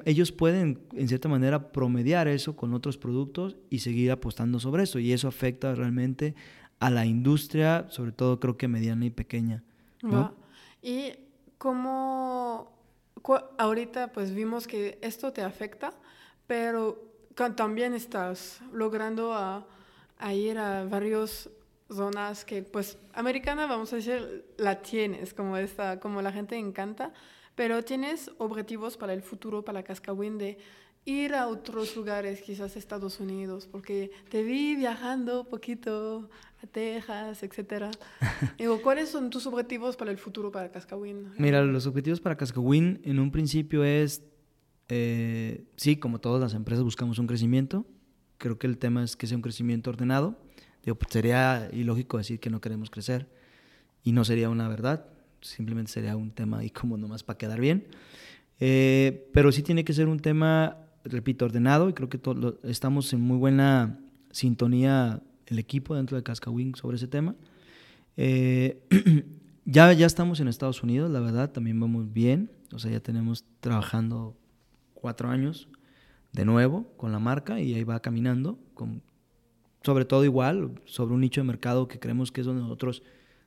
[0.05, 4.99] ellos pueden, en cierta manera, promediar eso con otros productos y seguir apostando sobre eso.
[4.99, 6.35] Y eso afecta realmente
[6.79, 9.63] a la industria, sobre todo creo que mediana y pequeña.
[10.81, 11.13] Y
[11.57, 12.71] como
[13.57, 15.93] ahorita pues vimos que esto te afecta,
[16.45, 17.03] pero
[17.55, 19.65] también estás logrando a,
[20.19, 21.49] a ir a varias
[21.89, 27.13] zonas que pues americana vamos a decir la tienes como esta como la gente encanta
[27.55, 30.57] pero tienes objetivos para el futuro, para Cascawin, de
[31.05, 36.29] ir a otros lugares, quizás Estados Unidos, porque te vi viajando poquito
[36.63, 37.95] a Texas, etc.
[38.57, 41.31] Digo, ¿cuáles son tus objetivos para el futuro para Cascawin?
[41.37, 44.23] Mira, los objetivos para Cascawin en un principio es,
[44.89, 47.85] eh, sí, como todas las empresas buscamos un crecimiento.
[48.37, 50.35] Creo que el tema es que sea un crecimiento ordenado.
[50.83, 53.29] Digo, pues sería ilógico decir que no queremos crecer
[54.03, 55.14] y no sería una verdad
[55.45, 57.87] simplemente sería un tema ahí como nomás para quedar bien.
[58.59, 62.19] Eh, pero sí tiene que ser un tema, repito, ordenado y creo que
[62.63, 63.99] estamos en muy buena
[64.31, 67.35] sintonía el equipo dentro de Cascawing sobre ese tema.
[68.17, 68.81] Eh,
[69.65, 72.49] ya, ya estamos en Estados Unidos, la verdad, también vamos bien.
[72.73, 74.35] O sea, ya tenemos trabajando
[74.93, 75.69] cuatro años
[76.33, 78.59] de nuevo con la marca y ahí va caminando,
[79.83, 83.03] sobre todo igual, sobre un nicho de mercado que creemos que es donde nosotros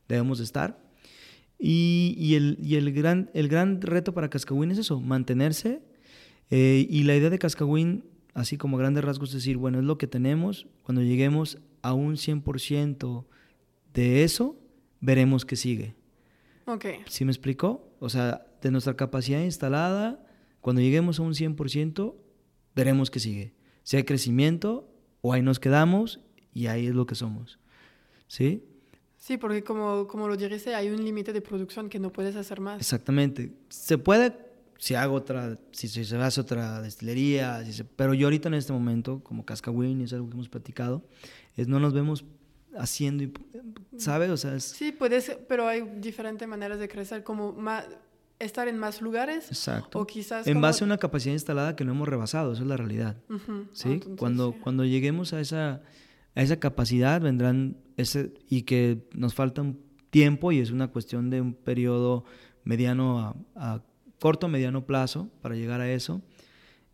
[0.09, 0.88] debemos estar.
[1.59, 5.82] Y, y, el, y el, gran, el gran reto para Cascahuín es eso, mantenerse.
[6.50, 8.04] Eh, y la idea de Cascahuín,
[8.34, 10.66] así como grandes rasgos, es decir, bueno, es lo que tenemos.
[10.82, 13.26] Cuando lleguemos a un 100%
[13.92, 14.59] de eso,
[15.00, 15.94] veremos qué sigue.
[16.66, 16.86] Ok.
[17.06, 17.92] ¿Sí me explicó?
[17.98, 20.24] O sea, de nuestra capacidad instalada,
[20.61, 22.14] cuando lleguemos a un 100%,
[22.74, 23.54] veremos qué sigue.
[23.82, 24.88] Si hay crecimiento,
[25.20, 26.20] o ahí nos quedamos
[26.52, 27.59] y ahí es lo que somos.
[28.26, 28.64] ¿Sí?
[29.18, 32.60] Sí, porque como, como lo dijiste, hay un límite de producción que no puedes hacer
[32.60, 32.78] más.
[32.80, 33.52] Exactamente.
[33.68, 34.32] Se puede,
[34.78, 38.72] si hago otra, si se hace otra destilería, si se, pero yo ahorita en este
[38.72, 41.04] momento, como Cascahuín, y es algo que hemos platicado,
[41.56, 42.24] es no nos vemos
[42.76, 43.24] haciendo,
[43.96, 44.30] ¿sabes?
[44.30, 47.86] O sea, es, Sí, puedes, pero hay diferentes maneras de crecer, como más,
[48.38, 49.48] estar en más lugares.
[49.48, 49.98] Exacto.
[49.98, 50.46] O quizás...
[50.46, 53.16] en como- base a una capacidad instalada que no hemos rebasado, eso es la realidad.
[53.28, 53.88] Ujú, ¿sí?
[53.94, 54.58] entonces, cuando, sí.
[54.62, 55.82] cuando lleguemos a esa,
[56.34, 61.30] a esa capacidad vendrán ese, y que nos falta un tiempo y es una cuestión
[61.30, 62.24] de un periodo
[62.64, 63.82] mediano a, a
[64.20, 66.22] corto, mediano plazo para llegar a eso.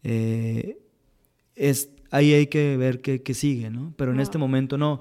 [0.03, 0.79] Eh,
[1.57, 3.95] es, ahí hay que ver qué, qué sigue, ¿no?
[3.97, 5.01] Pero en este momento no.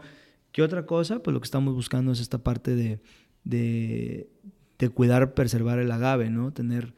[0.51, 1.21] ¿Qué otra cosa?
[1.21, 2.99] Pues lo que estamos buscando es esta parte de,
[3.43, 4.29] de,
[4.77, 6.53] de cuidar, preservar el agave, ¿no?
[6.53, 6.93] Tener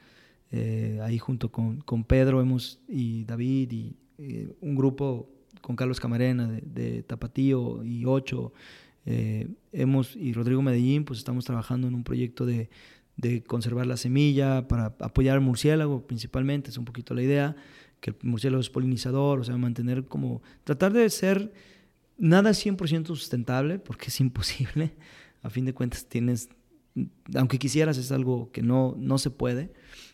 [0.51, 5.29] eh, ahí junto con, con Pedro hemos, y David y eh, un grupo
[5.65, 8.53] con Carlos Camarena de, Tapatío y Ocho,
[9.07, 12.69] eh, hemos, y Rodrigo Medellín, pues estamos trabajando en un proyecto de,
[13.17, 17.55] de conservar la semilla para apoyar al murciélago principalmente, es un poquito la idea,
[17.99, 21.51] que el murciélago es polinizador, o sea, mantener como, tratar de ser
[22.19, 24.93] nada 100% sustentable, porque es imposible,
[25.41, 26.49] a fin de cuentas tienes,
[27.35, 29.71] aunque quisieras, es algo que no, no se puede,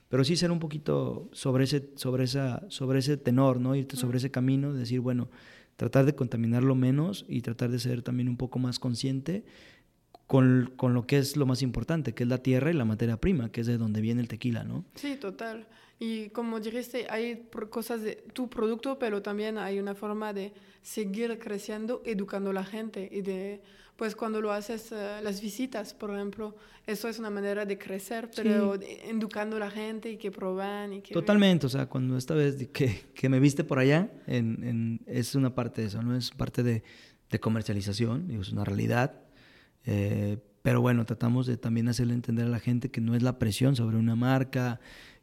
[0.10, 3.76] pero sí ser un poquito sobre ese, sobre esa, sobre ese tenor, ¿no?
[3.76, 5.30] Irte sobre ese camino, de decir, bueno,
[5.78, 9.46] tratar de contaminarlo menos y tratar de ser también un poco más consciente
[10.28, 13.18] con, con lo que es lo más importante, que es la tierra y la materia
[13.18, 14.86] prima, que es de donde viene el tequila, ¿no?
[14.96, 15.68] Sí, total.
[16.00, 20.52] Y como dijiste, hay cosas de tu producto, pero también hay una forma de
[20.82, 23.08] seguir creciendo, educando a la gente.
[23.12, 23.62] Y de,
[23.96, 26.56] pues cuando lo haces, eh, las visitas, por ejemplo,
[26.88, 31.02] eso es una manera de crecer, pero educando a la gente y que prueban y
[31.02, 31.14] que...
[31.14, 35.36] Totalmente, o sea, cuando esta vez que, que me viste por allá, en, en- es
[35.36, 36.16] una parte de eso, ¿no?
[36.16, 36.84] Es parte de,
[37.30, 39.22] de comercialización, digo, es una realidad.
[39.86, 43.38] Eh, pero bueno, tratamos de también hacerle entender a la gente que no es la
[43.40, 44.80] presión sobre una marca,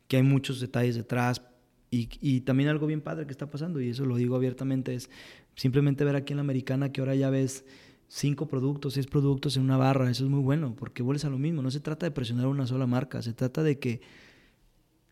[0.07, 1.43] que hay muchos detalles detrás.
[1.91, 5.11] Y, y también algo bien padre que está pasando, y eso lo digo abiertamente, es
[5.57, 7.65] simplemente ver aquí en la americana que ahora ya ves
[8.09, 11.39] cinco productos, seis productos en una barra, eso es muy bueno, porque vuelves a lo
[11.39, 14.01] mismo, no se trata de presionar una sola marca, se trata de que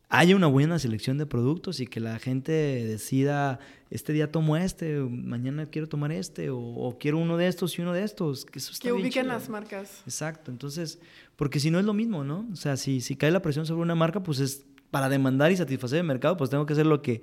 [0.09, 3.59] haya una buena selección de productos y que la gente decida,
[3.91, 7.83] este día tomo este, mañana quiero tomar este, o, o quiero uno de estos y
[7.83, 9.27] uno de estos, que eso está Que ubiquen chido.
[9.27, 10.03] las marcas.
[10.07, 11.01] Exacto, entonces,
[11.35, 12.47] porque si no es lo mismo, ¿no?
[12.53, 15.57] O sea, si, si cae la presión sobre una marca, pues es para demandar y
[15.57, 17.23] satisfacer el mercado, pues tengo que hacer lo que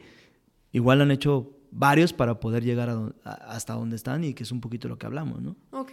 [0.73, 2.93] igual han hecho varios para poder llegar a
[3.23, 5.55] a- hasta donde están y que es un poquito lo que hablamos, ¿no?
[5.71, 5.91] Ok,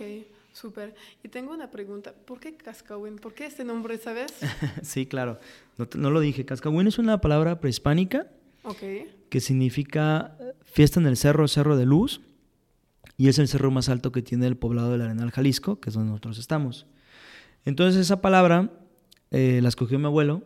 [0.52, 0.94] súper.
[1.24, 2.12] Y tengo una pregunta.
[2.12, 3.16] ¿Por qué Cascahuín?
[3.16, 4.32] ¿Por qué este nombre, sabes?
[4.82, 5.38] sí, claro,
[5.78, 6.44] no, no lo dije.
[6.44, 8.26] Cascahuín es una palabra prehispánica
[8.64, 8.82] ok.
[9.28, 12.20] que significa eh, fiesta en el cerro, cerro de luz,
[13.16, 15.94] y es el cerro más alto que tiene el poblado del Arenal, Jalisco, que es
[15.94, 16.86] donde nosotros estamos.
[17.66, 18.70] Entonces esa palabra
[19.30, 20.42] eh, la escogió mi abuelo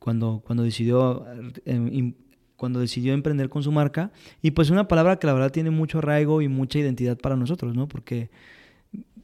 [0.00, 1.24] cuando, cuando, decidió,
[1.64, 2.14] eh,
[2.56, 4.10] cuando decidió emprender con su marca,
[4.42, 7.74] y pues una palabra que la verdad tiene mucho arraigo y mucha identidad para nosotros,
[7.74, 7.88] ¿no?
[7.88, 8.30] Porque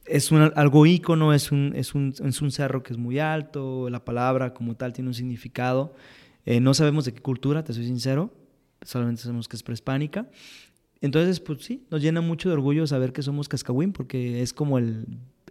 [0.05, 3.89] es un, algo ícono, es un, es, un, es un cerro que es muy alto,
[3.89, 5.93] la palabra como tal tiene un significado.
[6.45, 8.33] Eh, no sabemos de qué cultura, te soy sincero,
[8.81, 10.29] solamente sabemos que es prehispánica.
[11.01, 14.77] Entonces, pues sí, nos llena mucho de orgullo saber que somos Cascahuín, porque es como
[14.77, 15.05] el,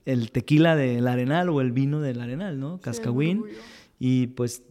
[0.06, 2.76] el tequila del Arenal o el vino del Arenal, ¿no?
[2.76, 3.38] Sí, Cascahuín.
[3.38, 3.58] orgullo.
[3.98, 4.62] y pues,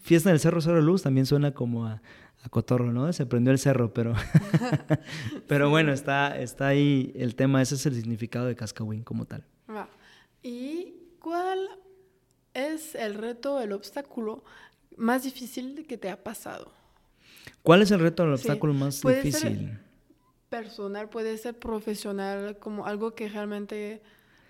[0.00, 2.02] fiesta en el Cerro Cerro de Luz también suena como a,
[2.44, 3.10] a cotorro, ¿no?
[3.12, 4.12] Se prendió el cerro, pero,
[5.48, 9.44] pero bueno, está, está ahí el tema, ese es el significado de Cascahuín como tal.
[10.42, 11.58] ¿Y cuál
[12.52, 14.44] es el reto, el obstáculo
[14.98, 16.70] más difícil que te ha pasado?
[17.62, 19.78] ¿Cuál es el reto, el Sí, obstáculo más puede ser- difícil?
[20.50, 24.02] Personal, puede ser profesional, como algo que realmente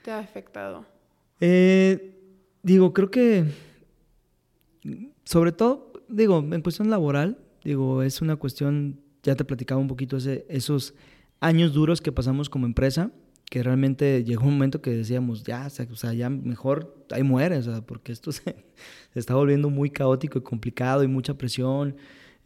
[0.03, 0.84] te ha afectado.
[1.40, 2.20] Eh,
[2.62, 3.45] digo, creo que
[5.24, 10.17] sobre todo, digo, en cuestión laboral, digo, es una cuestión, ya te platicaba un poquito
[10.17, 10.95] ese, esos
[11.41, 13.11] años duros que pasamos como empresa,
[13.51, 17.62] que realmente llegó un momento que decíamos, ya, o sea, ya mejor ahí muere, o
[17.62, 18.65] sea, porque esto se,
[19.15, 21.97] está volviendo muy caótico y complicado y mucha presión,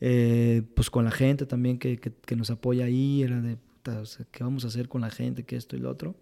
[0.01, 4.07] eh, pues con la gente también que, que- nos apoya ahí, era de, puta, o
[4.07, 6.14] sea, ¿qué vamos a hacer con la gente, que esto y lo otro?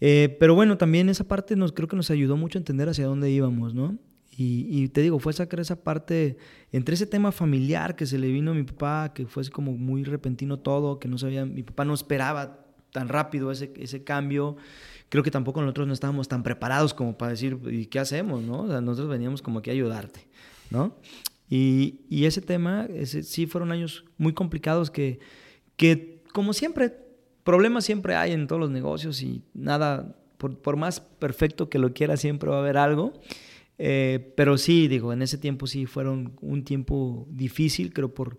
[0.00, 3.06] Eh, pero bueno, también esa parte nos, creo que nos ayudó mucho a entender hacia
[3.06, 3.98] dónde íbamos, ¿no?
[4.36, 6.38] Y, te digo, fue sacar esa parte,
[6.72, 10.02] entre ese tema familiar que se le vino a mi papá, que fue como muy
[10.02, 14.56] repentino todo, que no sabía, mi papá no esperaba tan rápido ese, ese cambio.
[15.10, 18.42] Creo que tampoco nosotros no estábamos tan preparados como para decir, ¿y qué hacemos?
[18.42, 18.62] ¿no?
[18.62, 20.26] O sea, nosotros veníamos como aquí a ayudarte,
[20.70, 20.96] ¿no?
[21.50, 25.18] Y, y ese tema, ese, sí fueron años muy complicados que,
[25.76, 26.94] que, como siempre,
[27.42, 31.92] problemas siempre hay en todos los negocios y nada, por, por más perfecto que lo
[31.92, 33.12] quiera, siempre va a haber algo.
[33.82, 38.38] Eh, pero sí, digo, en ese tiempo sí fueron un tiempo difícil, creo por,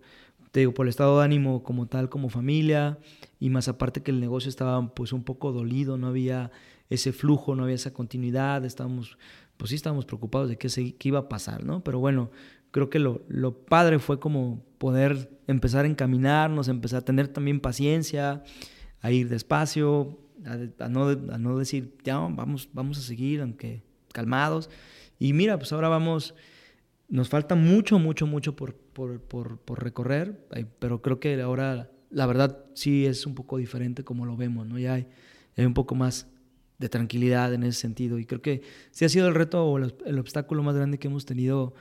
[0.54, 3.00] digo, por el estado de ánimo como tal, como familia,
[3.40, 6.52] y más aparte que el negocio estaba pues un poco dolido, no había
[6.90, 9.18] ese flujo, no había esa continuidad, estábamos,
[9.56, 11.82] pues sí estábamos preocupados de qué, se, qué iba a pasar, ¿no?
[11.82, 12.30] Pero bueno,
[12.70, 17.58] creo que lo, lo padre fue como poder empezar a encaminarnos, empezar a tener también
[17.58, 18.44] paciencia,
[19.00, 20.20] a ir despacio,
[20.78, 23.82] a, no, a no decir, ya, vamos, vamos a seguir, aunque
[24.12, 24.70] calmados,
[25.18, 26.34] y mira, pues ahora vamos,
[27.08, 30.46] nos falta mucho, mucho, mucho por, por, por, por recorrer,
[30.78, 34.78] pero creo que ahora la verdad sí es un poco diferente como lo vemos, ¿no?
[34.78, 35.06] Ya hay,
[35.56, 36.26] hay un poco más
[36.82, 38.18] de tranquilidad en ese sentido.
[38.18, 41.24] Y creo que sí ha sido el reto o el, obstáculo más grande que hemos
[41.24, 41.74] tenido.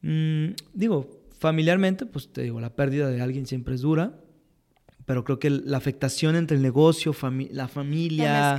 [0.00, 4.18] Mm, digo, familiarmente, pues te digo, la pérdida de alguien siempre es dura,
[5.04, 7.14] pero creo que la afectación entre el negocio,
[7.50, 8.58] la familia,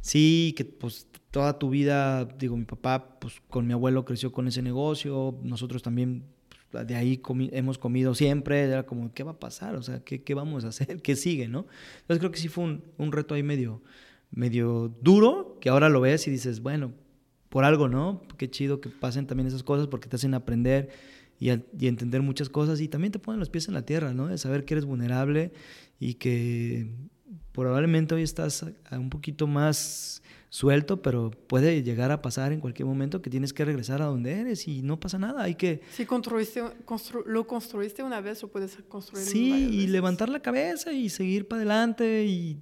[0.00, 4.46] sí, que pues toda tu vida, digo, mi papá, pues con mi abuelo creció con
[4.46, 6.24] ese negocio, nosotros también
[6.70, 7.20] pues, de ahí
[7.52, 9.74] hemos comido siempre, era como, ¿qué va a pasar?
[9.74, 11.00] O sea, ¿qué, qué vamos a hacer?
[11.02, 11.48] ¿Qué sigue?
[11.48, 11.66] ¿no?
[12.02, 13.82] Entonces creo que sí fue un, un, reto ahí medio,
[14.30, 16.92] medio duro, que ahora lo ves y dices, bueno,
[17.48, 18.22] por algo, ¿no?
[18.36, 20.90] Qué chido que pasen también esas cosas porque te hacen aprender
[21.40, 24.26] y, y entender muchas cosas y también te ponen los pies en la tierra, ¿no?
[24.26, 25.52] De saber que eres vulnerable
[25.98, 26.90] y que
[27.52, 30.21] probablemente hoy estás un poquito más
[30.52, 34.32] suelto, pero puede llegar a pasar en cualquier momento que tienes que regresar a donde
[34.38, 35.44] eres y no pasa nada.
[35.44, 35.80] Hay que...
[35.90, 36.62] Si construiste,
[37.24, 41.60] lo construiste una vez, o puedes construir Sí, y levantar la cabeza y seguir para
[41.60, 42.58] adelante y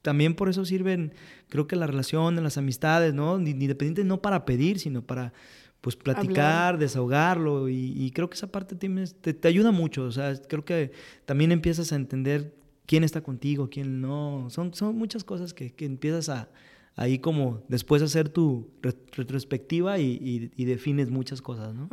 [0.00, 1.12] también por eso sirven,
[1.50, 3.38] creo que la relación, las amistades, ¿no?
[3.38, 5.34] Independiente no para pedir, sino para
[5.82, 10.64] pues platicar, desahogarlo y, creo que esa parte te, te, ayuda mucho, o sea, creo
[10.64, 10.92] que
[11.26, 12.54] también empiezas a entender
[12.86, 16.48] quién está contigo, quién no, son, son muchas cosas que, que empiezas a,
[16.96, 18.70] ahí como después hacer tu
[19.12, 21.88] retrospectiva y, defines muchas cosas, ¿no?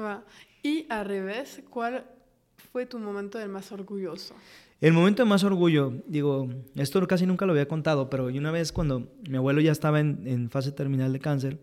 [0.63, 2.05] Y al revés, ¿cuál
[2.71, 4.35] fue tu momento del más orgulloso?
[4.79, 8.71] El momento de más orgullo, digo, esto casi nunca lo había contado, pero una vez
[8.71, 11.59] cuando mi abuelo ya estaba en, fase terminal de cáncer,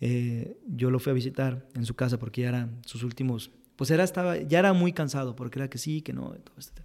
[0.00, 3.90] eh, yo lo fui a visitar en su casa porque ya eran sus últimos, pues
[3.90, 6.82] era, estaba, ya era muy cansado porque era que sí, que no, todo este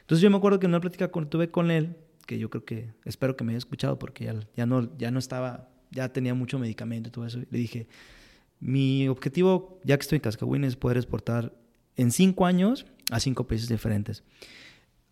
[0.00, 1.96] Entonces yo me acuerdo que en una plática que tuve con él,
[2.28, 5.18] que yo creo que, espero que me haya escuchado porque ya, ya, no, ya no
[5.18, 7.38] estaba, ya tenía mucho medicamento y todo eso.
[7.38, 7.88] Le dije,
[8.60, 11.54] mi objetivo, ya que estoy en Cascahuín, es poder exportar
[11.96, 14.24] en cinco años a cinco países diferentes.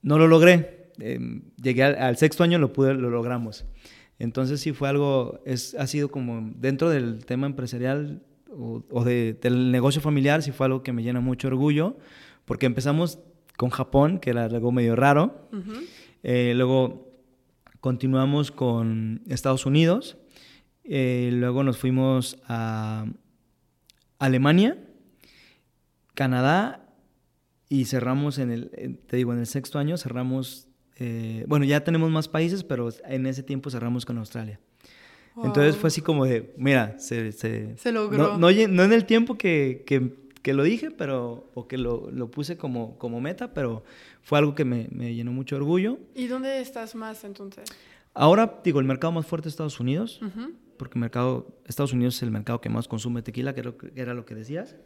[0.03, 0.93] No lo logré.
[0.99, 3.65] Em, llegué al, sexto año, lo pude, lo logramos.
[4.19, 10.03] Entonces sí fue algo, es, ha sido como dentro del tema empresarial o, del negocio
[10.03, 11.97] familiar, sí fue algo que me llena mucho orgullo,
[12.45, 13.21] porque empezamos
[13.57, 15.49] con Japón, que era algo medio raro.
[16.23, 17.06] Eh, luego
[17.87, 20.17] Continuamos con Estados Unidos,
[20.83, 23.07] eh, luego nos fuimos a
[24.19, 24.77] Alemania,
[26.13, 26.85] Canadá
[27.69, 30.67] y cerramos en el, te digo, en el sexto año cerramos,
[30.97, 34.59] eh, bueno, ya tenemos más países, pero en ese tiempo cerramos con Australia.
[35.45, 38.37] Entonces fue así como de, mira, se, se, logró.
[38.37, 42.99] No, en el tiempo que, que, lo dije, pero, o que lo, lo, puse como,
[42.99, 43.85] como meta, pero
[44.23, 45.99] fue algo que me, me, llenó mucho orgullo.
[46.15, 47.65] ¿Y dónde estás más entonces?
[48.15, 50.21] Ahora, digo, el mercado más fuerte es Estados Unidos,
[50.79, 54.35] porque mercado, Estados Unidos es el mercado que más consume tequila, que era lo que
[54.35, 54.77] decías,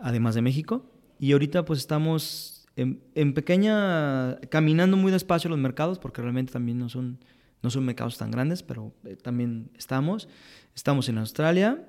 [0.00, 0.84] además de México.
[1.20, 6.78] Y ahorita pues estamos en, en, pequeña, caminando muy despacio los mercados, porque realmente también
[6.78, 7.18] no son,
[7.62, 10.28] no son mercados tan grandes, pero eh, también estamos.
[10.74, 11.86] Estamos en Australia,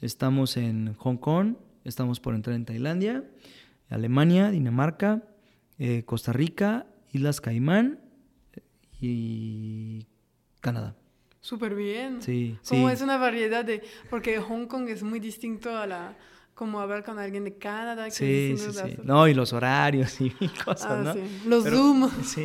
[0.00, 1.54] estamos en Hong Kong,
[1.84, 3.24] estamos por entrar en Tailandia,
[3.88, 5.22] Alemania, Dinamarca,
[5.78, 8.00] eh, Costa Rica, Islas Caimán
[9.00, 10.06] y
[10.60, 10.96] Canadá.
[11.40, 12.22] Súper bien.
[12.22, 13.82] Sí, Como es una variedad de...
[14.08, 16.16] Porque Hong Kong es muy distinto a la...
[16.54, 18.06] Como hablar con alguien de Canadá.
[18.06, 18.96] Que sí, sí, sí.
[19.02, 20.30] No, y los horarios y
[20.64, 21.12] cosas, ah, ¿no?
[21.12, 21.20] Sí.
[21.46, 22.10] Los Zoom.
[22.22, 22.44] Sí.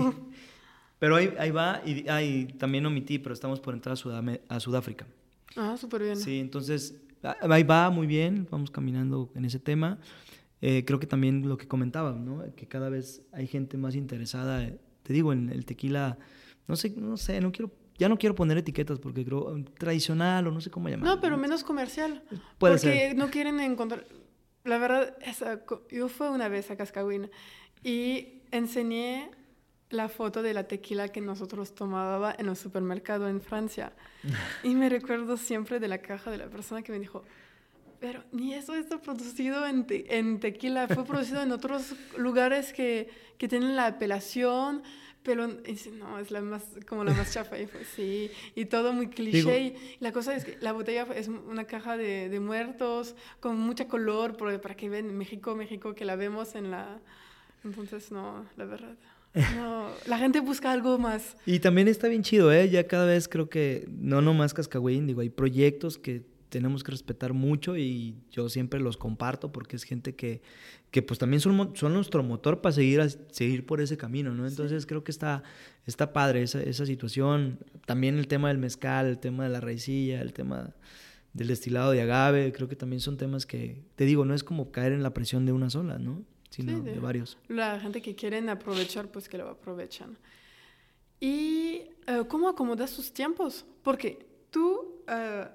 [0.97, 5.07] Pero ahí, ahí va, y ahí también omití, pero estamos por entrar a, a Sudáfrica.
[5.55, 6.17] Ah, súper bien.
[6.17, 9.99] Sí, entonces ahí va muy bien, vamos caminando en ese tema.
[10.61, 12.43] Eh, creo que también lo que comentaba, ¿no?
[12.55, 14.69] Que cada vez hay gente más interesada,
[15.03, 16.17] te digo, en el tequila,
[16.67, 20.47] no sé, no sé, no quiero ya no quiero poner etiquetas porque creo um, tradicional
[20.47, 21.15] o no sé cómo llamarlo.
[21.15, 22.23] No, pero menos comercial.
[22.57, 23.15] Puede porque ser.
[23.15, 24.05] no quieren encontrar...
[24.63, 25.61] La verdad, esa
[25.91, 27.29] yo fui una vez a Cascahuina
[27.83, 29.29] y enseñé
[29.89, 33.91] la foto de la tequila que nosotros tomábamos en el supermercado en Francia.
[34.63, 37.23] Y me recuerdo siempre de la caja de la persona que me dijo,
[37.99, 43.09] pero ni eso está producido en, te- en tequila, fue producido en otros lugares que,
[43.37, 44.83] que tienen la apelación,
[45.23, 47.59] pero y dice, no, es la más, como la más chafa.
[47.59, 49.37] Y fue, sí, y todo muy cliché.
[49.39, 53.57] Digo- y la cosa es que la botella es una caja de, de muertos con
[53.57, 56.99] mucha color para que vean México, México, que la vemos en la...
[57.65, 58.95] Entonces, no, la verdad.
[59.33, 61.37] No, la gente busca algo más.
[61.45, 62.69] Y también está bien chido, ¿eh?
[62.69, 67.33] Ya cada vez creo que no nomás Cascagüín, digo, hay proyectos que tenemos que respetar
[67.33, 70.41] mucho y yo siempre los comparto porque es gente que,
[70.89, 74.47] que pues también son, son nuestro motor para seguir, a- seguir por ese camino, ¿no?
[74.47, 75.43] Entonces creo que está,
[75.85, 77.59] está padre esa, esa situación.
[77.85, 80.73] También el tema del mezcal, el tema de la raicilla, el tema
[81.33, 84.71] del destilado de agave, creo que también son temas que, te digo, no es como
[84.71, 86.23] caer en la presión de una sola, ¿no?
[86.49, 87.37] Sino Sí, de- de varios.
[87.47, 90.17] La gente que quieren aprovechar, pues que lo aprovechan.
[91.19, 93.65] ¿Y eh, cómo acomodas tus tiempos?
[93.83, 95.47] Porque tú eh,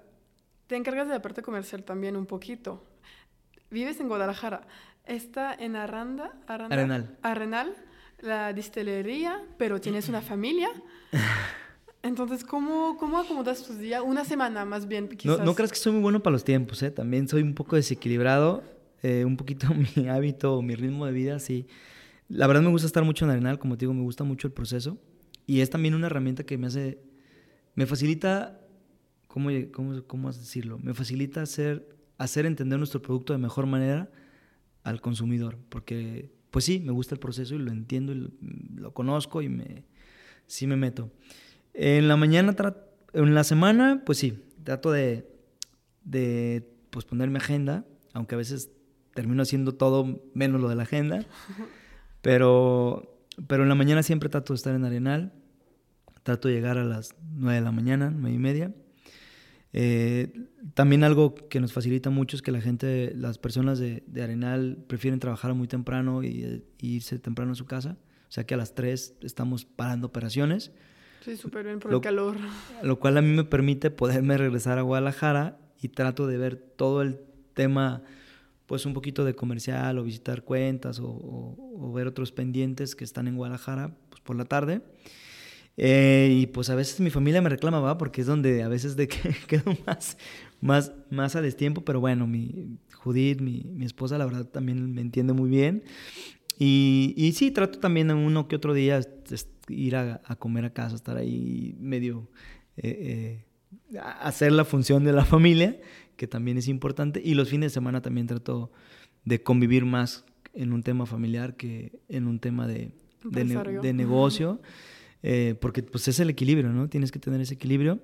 [0.67, 2.85] te encargas de la parte comercial también un poquito.
[3.71, 4.67] Vives en Guadalajara.
[5.07, 7.19] Está en Aranda, Aranda- Arenal.
[7.23, 7.75] Arenal,
[8.21, 10.69] la distillería, pero tienes una familia.
[12.03, 14.03] Entonces, ¿cómo, cómo acomodas tus días?
[14.05, 15.41] Una semana más bien, No, quizás.
[15.41, 16.91] no creas que soy muy bueno para los tiempos, ¿eh?
[16.91, 18.63] También soy un poco desequilibrado,
[19.05, 21.67] eh, un poquito mi hábito, mi ritmo de vida, sí.
[22.27, 24.55] La verdad me gusta estar mucho en Arenal, como te digo, me gusta mucho el
[24.55, 24.99] proceso.
[25.47, 26.99] Y es también una herramienta que me hace,
[27.75, 28.63] me facilita,
[29.27, 30.79] ¿cómo, cómo, cómo decirlo?
[30.79, 31.87] Me facilita hacer,
[32.17, 34.11] hacer entender nuestro producto de mejor manera
[34.85, 35.59] al consumidor.
[35.69, 38.33] Porque, pues sí, me gusta el proceso y lo entiendo y
[38.75, 39.85] lo, conozco y me,
[40.47, 41.11] sí me meto.
[41.75, 42.57] En la mañana,
[43.13, 45.29] en la semana, pues sí, trato de,
[46.05, 47.85] de pues, poner mi agenda,
[48.15, 48.71] aunque a veces
[49.15, 51.25] termino haciendo todo menos lo de la agenda.
[52.23, 55.33] Pero, pero en la mañana siempre trato de estar en Arenal.
[56.23, 58.73] Trato de llegar a las 9 de la mañana, 9 y media.
[59.73, 60.33] Eh,
[60.75, 64.79] también algo que nos facilita mucho es que la gente, las personas de, de Arenal
[64.87, 67.99] prefieren trabajar muy temprano y, y irse temprano a su casa.
[68.29, 70.73] O sea que a las 3 estamos parando operaciones
[71.25, 72.37] Sí, súper bien por Lo- el calor.
[72.83, 77.01] lo cual a mí me permite poderme regresar a Guadalajara y trato de ver todo
[77.01, 77.19] el
[77.55, 78.03] tema,
[78.67, 83.37] pues un poquito de comercial o visitar cuentas o, ver otros pendientes que están en
[83.37, 84.83] Guadalajara pues, por la tarde.
[85.77, 87.99] Eh, y pues a veces mi familia me reclama, ¿va?
[87.99, 90.17] Porque es donde a veces de que quedo más,
[90.61, 95.01] más, más a destiempo, pero bueno, mi Judith, mi, mi esposa, la verdad también me
[95.01, 95.83] entiende muy bien.
[96.59, 99.01] Y, y sí, trato también en uno que otro día
[99.69, 102.29] ir a, a comer a casa, estar ahí medio,
[102.77, 103.45] eh,
[103.93, 105.81] eh, hacer la función de la familia,
[106.17, 107.21] que también es importante.
[107.25, 108.71] Y los fines de semana también trato
[109.25, 112.93] de convivir más en un tema familiar que en un tema de,
[113.25, 113.81] de, ne- Empresario.
[113.83, 114.61] de negocio,
[115.23, 116.89] eh, porque pues es el equilibrio, ¿no?
[116.89, 118.01] Tienes que tener ese equilibrio.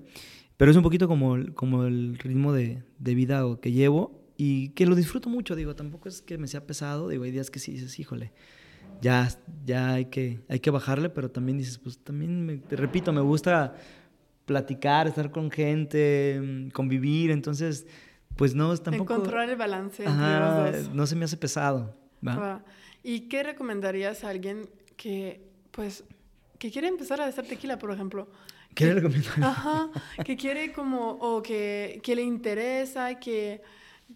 [0.57, 4.71] Pero es un poquito como, el- como el ritmo de, de vida que llevo y
[4.71, 7.59] que lo disfruto mucho, digo, tampoco es que me sea pesado, digo, hay días que
[7.59, 8.33] sí dices, híjole,
[9.03, 9.29] ya,
[9.65, 13.21] ya hay que, hay que bajarle, pero también dices, pues también, me- te repito, me
[13.21, 13.75] gusta
[14.51, 17.87] platicar, estar con gente, mm, convivir, entonces,
[18.35, 19.15] pues no, tampoco...
[19.15, 20.95] Encontrar el balance entre Ajá, los dos.
[20.95, 21.97] no se me hace pesado,
[22.27, 22.65] ¿va?
[23.05, 25.41] ¿Y qué recomendarías a alguien que,
[25.71, 26.03] pues,
[26.59, 28.29] que quiere empezar a hacer tequila, por ejemplo?
[28.75, 29.39] ¿Qué le recomiendas?
[29.41, 29.89] Ajá,
[30.25, 33.63] que quiere como, o que, que le interesa, que,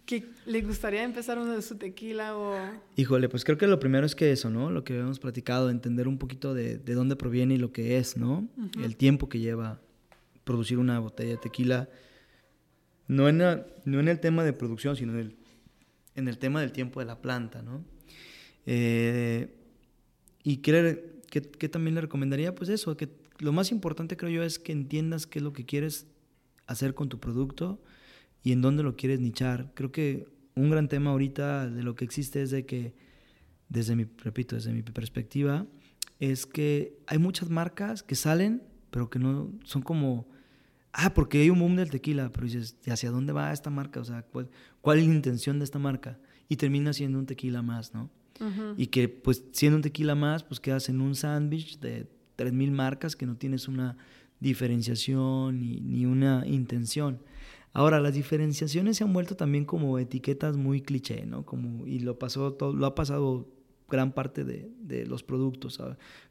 [0.05, 2.57] que le gustaría empezar uno de su tequila o...
[2.97, 4.73] Híjole, pues creo que lo primero es que eso, ¿no?
[4.73, 8.17] Lo que habíamos platicado, entender un poquito de, de dónde proviene y lo que es,
[8.17, 8.49] ¿no?
[8.83, 9.81] El tiempo que lleva
[10.45, 11.89] producir una botella de tequila.
[13.09, 15.37] No en, la- no en el tema de producción, sino en el,
[16.15, 17.85] en el tema del tiempo de la planta, ¿no?
[18.67, 19.55] Eh,
[20.43, 22.55] ¿Y qué, qué también le recomendaría?
[22.55, 25.65] Pues eso, que lo más importante creo yo es que entiendas qué es lo que
[25.67, 26.07] quieres
[26.67, 27.83] hacer con tu producto
[28.43, 29.73] y en dónde lo quieres nichar.
[29.75, 32.95] Creo que un gran tema ahorita de lo que existe es de que,
[33.69, 35.67] desde mi, repito, desde mi perspectiva,
[36.21, 40.29] es que hay muchas marcas que salen, pero que no son como,
[40.95, 44.01] ah, porque hay un boom del tequila, pero dices, ¿y hacia dónde va esta marca?
[44.01, 44.49] O sea, ¿cuál,
[44.81, 46.19] cuál es la intención de esta marca?
[46.49, 48.11] Y termina siendo un tequila más, ¿no?
[48.77, 53.15] Y que, pues, siendo un tequila más, pues quedas en un sándwich de 3.000 marcas
[53.15, 53.97] que no tienes una
[54.41, 57.21] diferenciación ni, ni una intención.
[57.73, 61.45] Ahora, las diferenciaciones se han vuelto también como etiquetas muy cliché, ¿no?
[61.45, 63.49] Como, y lo, pasó todo, lo ha pasado
[63.89, 65.81] gran parte de, de los productos,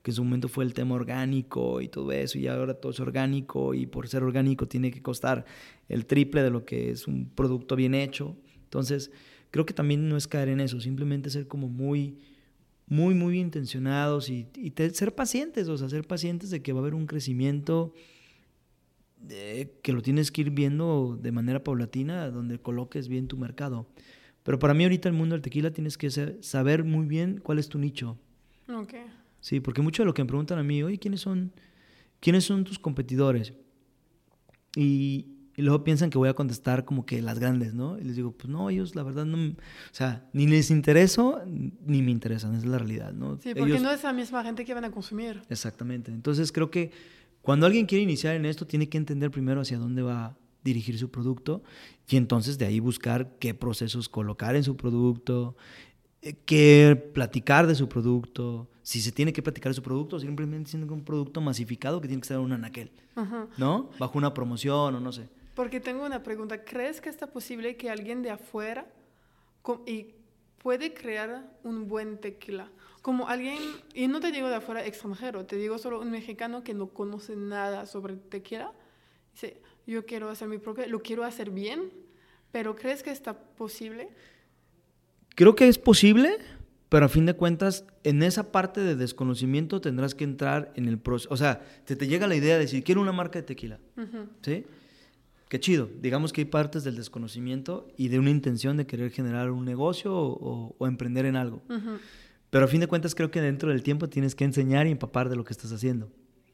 [0.01, 2.99] que en su momento fue el tema orgánico y todo eso, y ahora todo es
[2.99, 5.45] orgánico, y por ser orgánico tiene que costar
[5.89, 8.35] el triple de lo que es un producto bien hecho.
[8.63, 9.11] Entonces,
[9.51, 12.17] creo que también no es caer en eso, simplemente ser como muy,
[12.87, 16.81] muy, muy intencionados y, y ser pacientes, o sea, ser pacientes de que va a
[16.81, 17.93] haber un crecimiento
[19.27, 23.87] que lo tienes que ir viendo de manera paulatina, donde coloques bien tu mercado.
[24.43, 26.09] Pero para mí ahorita el mundo del tequila tienes que
[26.41, 28.17] saber muy bien cuál es tu nicho.
[28.69, 28.93] Ok.
[29.39, 31.51] Sí, porque mucho de lo que me preguntan a mí, oye, ¿quiénes son,
[32.19, 33.53] ¿quiénes son tus competidores?
[34.75, 35.27] Y,
[35.57, 37.99] luego piensan que voy a contestar como que las grandes, ¿no?
[37.99, 39.55] Y les digo, pues no, ellos la verdad no, o
[39.91, 43.37] sea, ni les intereso ni me interesan, esa es la realidad, ¿no?
[43.37, 45.41] Sí, porque no es la misma gente que van a consumir.
[45.49, 46.11] Exactamente.
[46.11, 46.91] Entonces creo que
[47.41, 51.09] cuando alguien quiere iniciar en esto, tiene que entender primero hacia dónde va dirigir su
[51.09, 51.63] producto
[52.07, 55.55] y entonces de ahí buscar qué procesos colocar en su producto,
[56.21, 60.71] eh, qué platicar de su producto, si se tiene que platicar de su producto, simplemente
[60.71, 62.91] siendo un producto masificado que tiene que estar en un anaquel,
[63.57, 63.89] ¿no?
[63.99, 65.29] Bajo una promoción o no sé.
[65.55, 68.87] Porque tengo una pregunta, ¿crees que está posible que alguien de afuera
[69.85, 70.07] y
[70.57, 72.69] puede crear un buen tequila?
[73.03, 73.59] como alguien,
[73.93, 77.35] y no te digo de afuera extranjero, te digo solo un mexicano que no conoce
[77.35, 78.71] nada sobre tequila,
[79.33, 81.91] dice, yo quiero hacer mi propio, lo quiero hacer bien,
[82.51, 84.09] pero ¿crees que está posible?
[85.35, 86.37] Creo que es posible,
[86.89, 90.99] pero a fin de cuentas, en esa parte de desconocimiento tendrás que entrar en el
[90.99, 91.33] proceso.
[91.33, 93.79] O sea, te, te llega la idea de decir, quiero una marca de tequila.
[94.41, 94.65] ¿Sí?
[95.49, 95.89] Qué chido.
[96.01, 100.11] Digamos que hay partes del desconocimiento y de una intención de querer generar un negocio
[100.15, 101.61] o, emprender en algo.
[102.49, 105.29] Pero a fin de cuentas creo que dentro del tiempo tienes que enseñar y empapar
[105.29, 106.11] de lo que estás haciendo.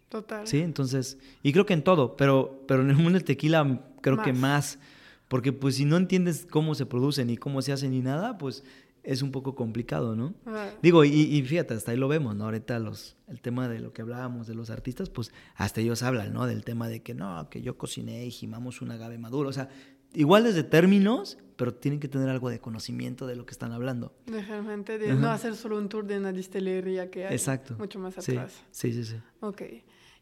[0.09, 0.47] Total.
[0.47, 4.21] Sí, entonces, y creo que en todo, pero, pero en el mundo del tequila creo
[4.21, 4.79] que más,
[5.27, 8.63] porque pues si no entiendes cómo se produce ni cómo se hace ni nada, pues
[9.03, 10.33] es un poco complicado, ¿no?
[10.81, 12.45] Digo, y, y, fíjate, hasta ahí lo vemos, ¿no?
[12.45, 16.33] Ahorita los, el tema de lo que hablábamos de los artistas, pues hasta ellos hablan,
[16.33, 16.45] ¿no?
[16.45, 19.69] Del tema de que no, que yo cociné y gimamos un agave maduro, o sea,
[20.13, 24.13] igual desde términos, pero tienen que tener algo de conocimiento de lo que están hablando.
[24.27, 27.75] Realmente, de no hacer solo un tour de una distillería que hay Exacto.
[27.77, 28.63] mucho más atrás.
[28.71, 29.15] Sí, sí, sí.
[29.41, 29.61] Ok.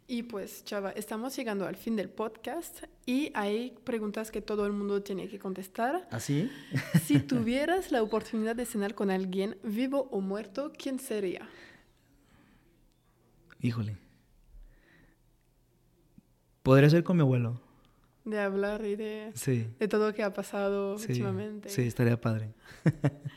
[0.09, 4.71] Y pues, Chava, estamos llegando al fin del podcast y hay preguntas que todo el
[4.71, 6.07] mundo tiene que contestar.
[6.11, 6.49] ¿Así?
[6.73, 11.49] ¿Ah, si tuvieras la oportunidad de cenar con alguien, vivo o muerto, ¿quién sería?
[13.61, 13.97] Híjole.
[16.63, 17.61] Podría ser con mi abuelo
[18.27, 19.31] de hablar y de,
[19.79, 21.69] de todo lo que ha pasado últimamente.
[21.69, 22.53] Sí, estaría padre.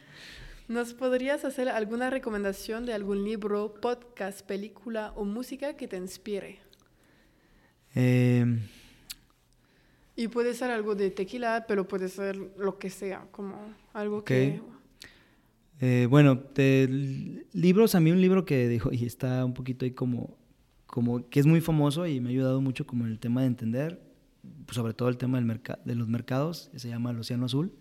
[0.70, 6.60] ¿Nos podrías hacer alguna recomendación de algún libro, podcast, película o música que te inspire?
[7.92, 8.60] Em,
[10.14, 13.56] y puede ser algo de tequila, pero puede ser lo que sea, como
[13.92, 14.60] algo que...
[15.80, 19.90] Eh, bueno, de libros, a mí un libro que dijo, y está un poquito ahí
[19.90, 20.38] como,
[20.86, 23.48] como, que es muy famoso y me ha ayudado mucho como en el tema de
[23.48, 24.00] entender,
[24.70, 27.72] sobre todo el tema del de los mercados, se llama El Océano Azul,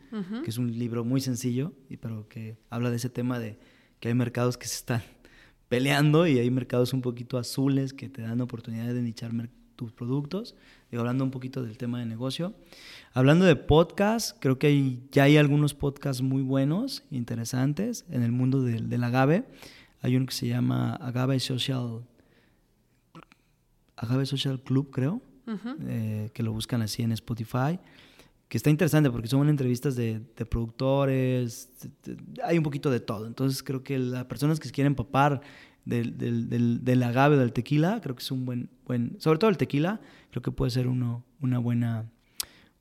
[0.44, 3.60] que es un libro muy sencillo, pero que habla de ese tema de
[4.00, 5.04] que hay mercados que se están
[5.70, 9.32] peleando y hay mercados un poquito azules que te dan oportunidades de nichar
[9.76, 10.56] tus productos.
[10.92, 12.54] Digo, hablando un poquito del tema de negocio.
[13.14, 18.62] Hablando de podcast, creo que ya hay algunos podcasts muy buenos, interesantes, en el mundo
[18.62, 19.46] del, del agave.
[20.02, 22.04] Hay uno que se llama Agave Social,
[23.96, 25.22] Agave Social Club, creo
[25.88, 27.80] eh, que lo buscan así en Spotify,
[28.48, 31.70] que está interesante porque son entrevistas de, productores,
[32.44, 33.28] hay un poquito de todo.
[33.28, 35.42] Entonces creo que las personas que se quieren empapar
[35.86, 39.50] del, del, del, agave o del tequila, creo que es un buen, buen, sobre todo
[39.50, 42.10] el tequila, creo que puede ser uno, una, buena,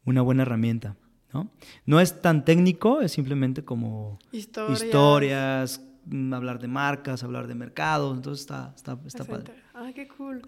[0.05, 0.97] una buena herramienta.
[1.33, 1.51] ¿no?
[1.85, 8.17] no es tan técnico, es simplemente como historias, mm, hablar de marcas, hablar de mercados,
[8.17, 9.53] entonces está, está, está padre.
[9.75, 10.43] Ah, qué cool.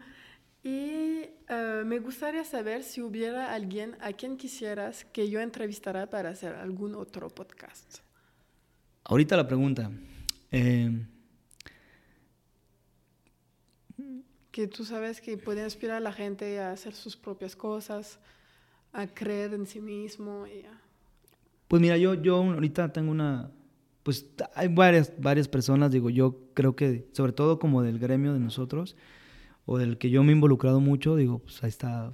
[0.63, 6.31] Y eh, me gustaría saber si hubiera alguien a quien quisieras que yo entrevistara para
[6.31, 7.99] hacer algún otro podcast.
[9.05, 9.91] Ahorita la pregunta.
[10.51, 11.07] Eh,
[14.51, 18.19] que tú sabes que puede inspirar a la gente a hacer sus propias cosas,
[18.93, 20.45] a creer en sí mismo.
[21.69, 23.51] Pues mira, yo, yo ahorita tengo una...
[24.03, 28.41] Pues hay varias, varias personas, digo, yo creo que sobre todo como del gremio de
[28.41, 28.97] nosotros,
[29.73, 32.13] o del que yo me he involucrado mucho, digo, pues ahí está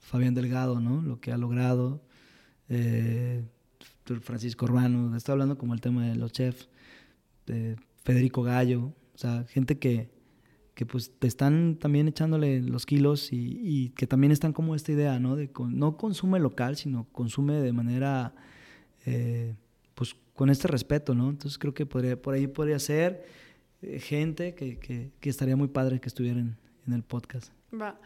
[0.00, 1.02] Fabián Delgado, ¿no?
[1.02, 2.00] Lo que ha logrado.
[2.70, 3.44] Eh,
[4.22, 6.70] Francisco Urbano, está hablando como el tema de los chefs,
[7.44, 10.08] de Federico Gallo, o sea, gente que,
[10.74, 15.20] que pues te están también echándole los kilos y, que también están como esta idea,
[15.20, 15.36] ¿no?
[15.36, 18.34] De no consume local, sino consume de manera,
[19.04, 19.54] eh,
[19.94, 21.28] pues con este respeto, ¿no?
[21.28, 23.26] Entonces creo que por ahí podría ser.
[23.82, 27.52] eh, gente que, que, estaría muy padre que estuvieran en el podcast.
[27.72, 27.98] Va.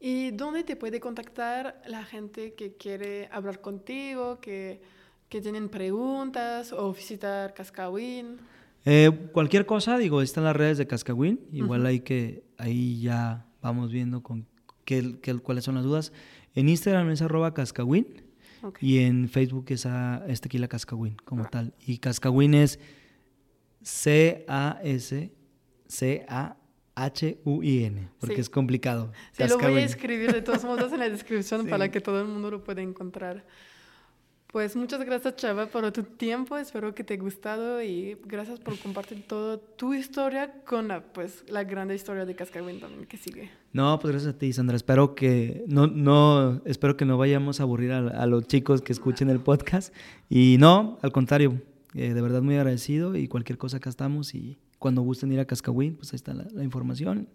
[0.00, 4.82] ¿Y dónde te puede contactar la gente que quiere hablar contigo, que,
[5.28, 8.36] que tienen preguntas o visitar Cascawin?
[8.84, 11.40] Eh, cualquier cosa, digo, están las redes de Cascawin.
[11.52, 14.46] Igual hay que, ahí ya vamos viendo con
[14.84, 16.12] qué, qué, cuáles son las dudas.
[16.54, 18.06] En Instagram es arroba Cascawin
[18.62, 18.86] okay.
[18.88, 21.50] y en Facebook es, a, es Tequila Cascawin como ah.
[21.50, 21.72] tal.
[21.86, 22.78] Y Cascawin es
[23.82, 25.34] C-A-S-C-A
[26.94, 28.40] H-U-I-N, porque sí.
[28.42, 29.12] es complicado.
[29.32, 31.68] Sí, lo voy a escribir de todos modos en la descripción sí.
[31.68, 33.44] para que todo el mundo lo pueda encontrar.
[34.54, 36.56] Pues muchas gracias, Chava, por tu tiempo.
[36.56, 41.42] Espero que te haya gustado y gracias por compartir toda tu historia con la, pues,
[41.48, 43.50] la grande historia de Cascawin también que sigue.
[43.72, 44.76] No, pues gracias a ti, Sandra.
[44.76, 48.92] Espero que no, no, espero que no vayamos a aburrir a, a los chicos que
[48.92, 49.92] escuchen el podcast.
[50.30, 51.60] Y no, al contrario,
[51.94, 55.46] eh, de verdad muy agradecido y cualquier cosa acá estamos y cuando gusten ir a
[55.46, 57.26] Cascahuín, pues ahí está la, la, información.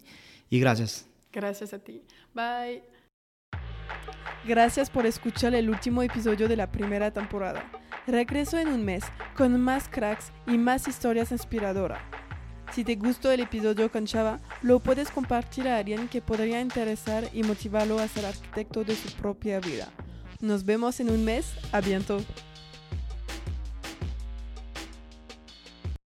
[0.50, 1.08] Y gracias.
[1.32, 2.00] Gracias a ti.
[2.32, 2.84] Bye.
[4.46, 7.68] Gracias por escuchar el último episodio de la primera temporada.
[8.06, 9.02] Regreso en un mes
[9.36, 11.98] con más cracks y más historias inspiradoras.
[12.70, 17.30] Si te gustó el episodio con Chava, lo puedes compartir a alguien que podría interesar
[17.32, 19.88] y motivarlo a ser arquitecto de su propia vida.
[20.40, 21.52] Nos vemos en un mes.
[21.72, 22.24] A bientôt.